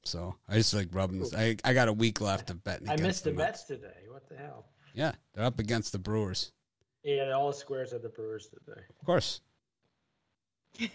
[0.05, 1.35] So I just like rubbing this.
[1.35, 4.05] I, I got a week left of betting I against missed the the Mets today.
[4.09, 4.67] What the hell?
[4.95, 6.53] Yeah, they're up against the Brewers.
[7.07, 8.81] Yeah, all the squares are the Brewers today.
[8.91, 9.41] Of course.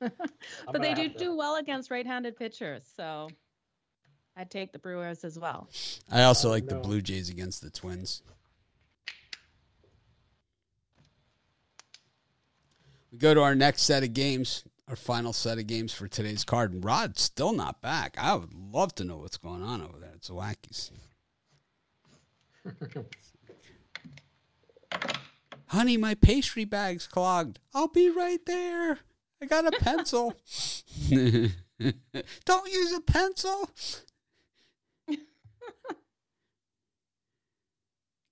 [0.00, 3.28] but they do to- do well against right-handed pitchers, so
[4.34, 5.68] I'd take the Brewers as well.
[6.10, 6.80] I also like the no.
[6.80, 8.22] Blue Jays against the Twins.
[13.12, 16.44] We go to our next set of games, our final set of games for today's
[16.44, 16.72] card.
[16.72, 18.16] And Rod's still not back.
[18.16, 20.92] I would love to know what's going on over there at Zawacki's.
[25.68, 27.58] Honey, my pastry bag's clogged.
[27.74, 29.00] I'll be right there.
[29.40, 30.34] I got a pencil.
[31.10, 33.70] Don't use a pencil.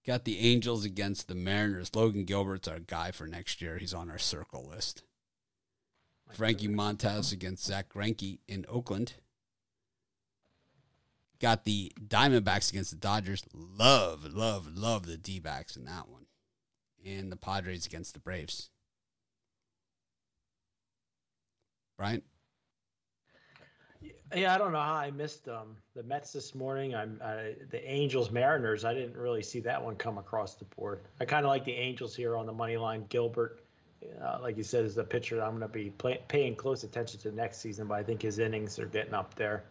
[0.07, 1.91] Got the Angels against the Mariners.
[1.95, 3.79] Logan Gilbert's our guy for next year.
[3.79, 5.03] He's on our circle list.
[6.33, 9.15] Frankie Montas against Zack Greinke in Oakland.
[11.41, 13.43] Got the Diamondbacks against the Dodgers.
[13.53, 16.26] Love, love, love the D backs in that one.
[17.07, 18.69] And the Padres against the Braves.
[21.97, 22.21] Brian?
[24.35, 26.97] Yeah, I don't know how I missed um, the Mets this morning.
[26.97, 28.85] I'm I, the Angels Mariners.
[28.85, 31.01] I didn't really see that one come across the board.
[31.21, 33.07] I kind of like the Angels here on the money line.
[33.09, 33.61] Gilbert,
[34.21, 37.21] uh, like you said, is the pitcher I'm going to be play, paying close attention
[37.21, 37.87] to next season.
[37.87, 39.63] But I think his innings are getting up there.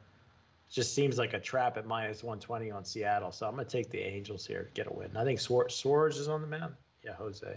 [0.72, 3.34] Just seems like a trap at minus 120 on Seattle.
[3.34, 5.18] So I'm going to take the Angels here to get a win.
[5.18, 6.74] I think Suar- Suarez is on the mound.
[7.06, 7.48] Yeah, Jose.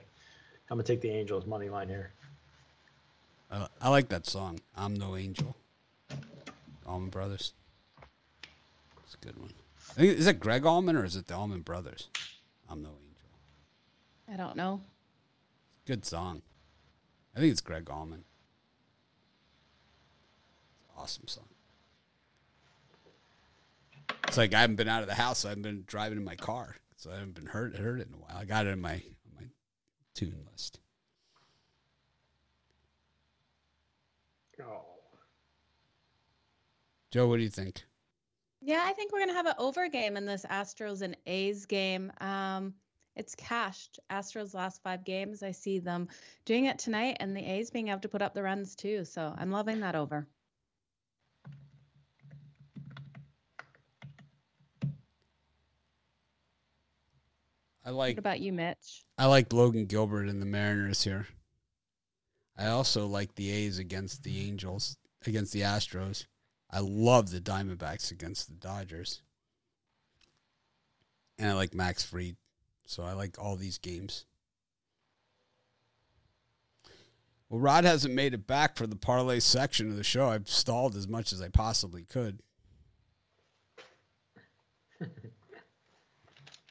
[0.70, 2.11] I'm going to take the Angels money line here.
[3.51, 4.61] I, I like that song.
[4.76, 5.57] I'm no angel.
[6.86, 7.55] Allman Brothers.
[9.05, 9.53] It's a good one.
[9.78, 12.09] Think, is it Gregg Allman or is it the Allman Brothers?
[12.68, 14.32] I'm no angel.
[14.32, 14.82] I don't know.
[15.86, 16.42] Good song.
[17.34, 18.24] I think it's Gregg Allman.
[20.96, 21.44] Awesome song.
[24.26, 25.38] It's like I haven't been out of the house.
[25.38, 28.09] So I haven't been driving in my car, so I haven't been heard heard it
[28.09, 28.36] in a while.
[28.36, 29.03] I got it in my my
[30.19, 30.81] tune list.
[34.61, 34.85] Oh.
[37.12, 37.85] Joe, what do you think?
[38.61, 42.11] Yeah, I think we're gonna have an over game in this Astros and A's game.
[42.21, 42.75] Um,
[43.14, 44.01] it's cashed.
[44.11, 45.45] Astros last five games.
[45.45, 46.09] I see them
[46.45, 49.05] doing it tonight, and the A's being able to put up the runs too.
[49.05, 50.27] So I'm loving that over.
[57.89, 58.16] I like.
[58.16, 59.03] What about you, Mitch?
[59.16, 61.26] I like Logan Gilbert and the Mariners here.
[62.55, 66.26] I also like the A's against the Angels, against the Astros.
[66.70, 69.22] I love the Diamondbacks against the Dodgers.
[71.39, 72.36] And I like Max Fried.
[72.84, 74.26] So I like all these games.
[77.49, 80.28] Well, Rod hasn't made it back for the parlay section of the show.
[80.28, 82.43] I've stalled as much as I possibly could.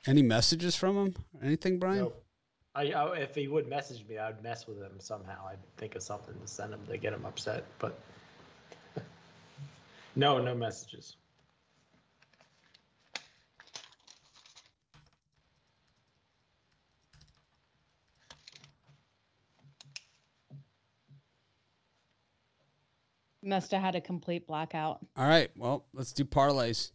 [0.07, 1.15] Any messages from him?
[1.43, 1.99] Anything, Brian?
[1.99, 2.23] Nope.
[2.73, 5.47] I, I if he would message me, I'd mess with him somehow.
[5.49, 7.65] I'd think of something to send him to get him upset.
[7.77, 7.99] But
[10.15, 11.17] no, no messages.
[23.43, 24.99] Must have had a complete blackout.
[25.15, 25.49] All right.
[25.57, 26.91] Well, let's do parlays.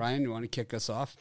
[0.00, 1.14] Brian, you want to kick us off?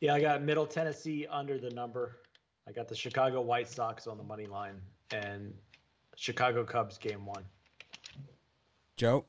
[0.00, 2.20] Yeah, I got Middle Tennessee under the number.
[2.68, 4.76] I got the Chicago White Sox on the money line
[5.10, 5.52] and
[6.14, 7.42] Chicago Cubs game one.
[8.96, 9.24] Joe?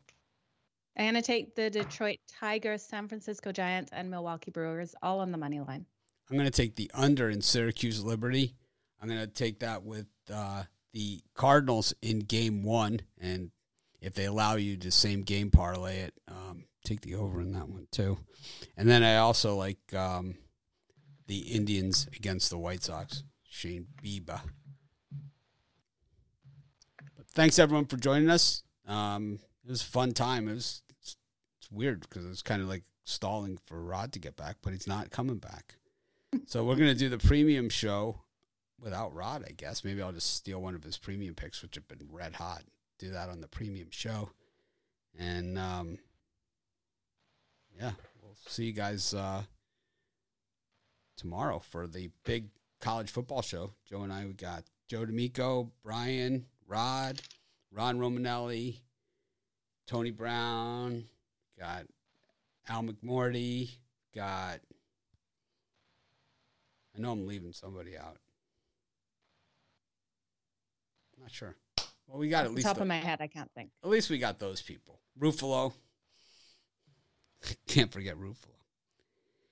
[0.95, 5.37] I'm gonna take the Detroit Tigers, San Francisco Giants, and Milwaukee Brewers all on the
[5.39, 5.83] money line.
[6.29, 8.53] I'm going to take the under in Syracuse Liberty.
[9.01, 10.61] I'm going to take that with uh,
[10.93, 12.99] the Cardinals in game one.
[13.19, 13.49] And
[13.99, 17.69] if they allow you to same game parlay it, um, take the over in that
[17.69, 18.17] one too.
[18.77, 20.35] And then I also like um,
[21.27, 23.23] the Indians against the White Sox.
[23.55, 24.41] Shane Bieber.
[27.15, 28.63] But thanks everyone for joining us.
[28.85, 30.49] Um, it was a fun time.
[30.49, 31.15] It was it's,
[31.57, 34.87] it's weird because it's kind of like stalling for Rod to get back, but he's
[34.87, 35.75] not coming back.
[36.47, 38.19] so we're gonna do the premium show
[38.77, 39.85] without Rod, I guess.
[39.85, 42.63] Maybe I'll just steal one of his premium picks, which have been red hot.
[42.99, 44.31] Do that on the premium show,
[45.17, 45.97] and um,
[47.79, 49.43] yeah, we'll see you guys uh,
[51.17, 52.49] tomorrow for the big
[52.81, 53.71] college football show.
[53.89, 57.21] Joe and I, we got Joe D'Amico, Brian, Rod,
[57.71, 58.77] Ron Romanelli,
[59.87, 61.05] Tony Brown,
[61.59, 61.85] got
[62.67, 63.69] Al McMordie,
[64.13, 64.59] got.
[66.95, 68.17] I know I'm leaving somebody out.
[71.19, 71.55] Not sure.
[72.07, 73.71] Well, we got at the least top the- of my head, I can't think.
[73.83, 74.99] at least we got those people.
[75.19, 75.73] Ruffalo.
[77.67, 78.55] Can't forget Ruffalo.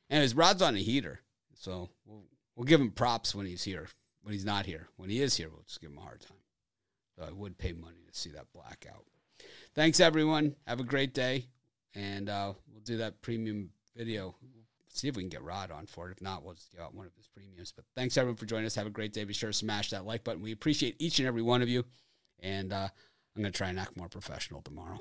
[0.09, 1.21] Anyways, Rod's on a heater,
[1.55, 2.23] so we'll
[2.55, 3.87] we'll give him props when he's here.
[4.21, 6.37] When he's not here, when he is here, we'll just give him a hard time.
[7.17, 9.05] So I would pay money to see that blackout.
[9.75, 10.55] Thanks everyone.
[10.65, 11.47] Have a great day,
[11.93, 14.35] and uh, we'll do that premium video.
[14.87, 16.11] See if we can get Rod on for it.
[16.11, 17.73] If not, we'll just give out one of his premiums.
[17.75, 18.75] But thanks everyone for joining us.
[18.75, 19.23] Have a great day.
[19.23, 20.43] Be sure to smash that like button.
[20.43, 21.83] We appreciate each and every one of you.
[22.39, 22.89] And uh,
[23.35, 24.99] I'm going to try and act more professional tomorrow.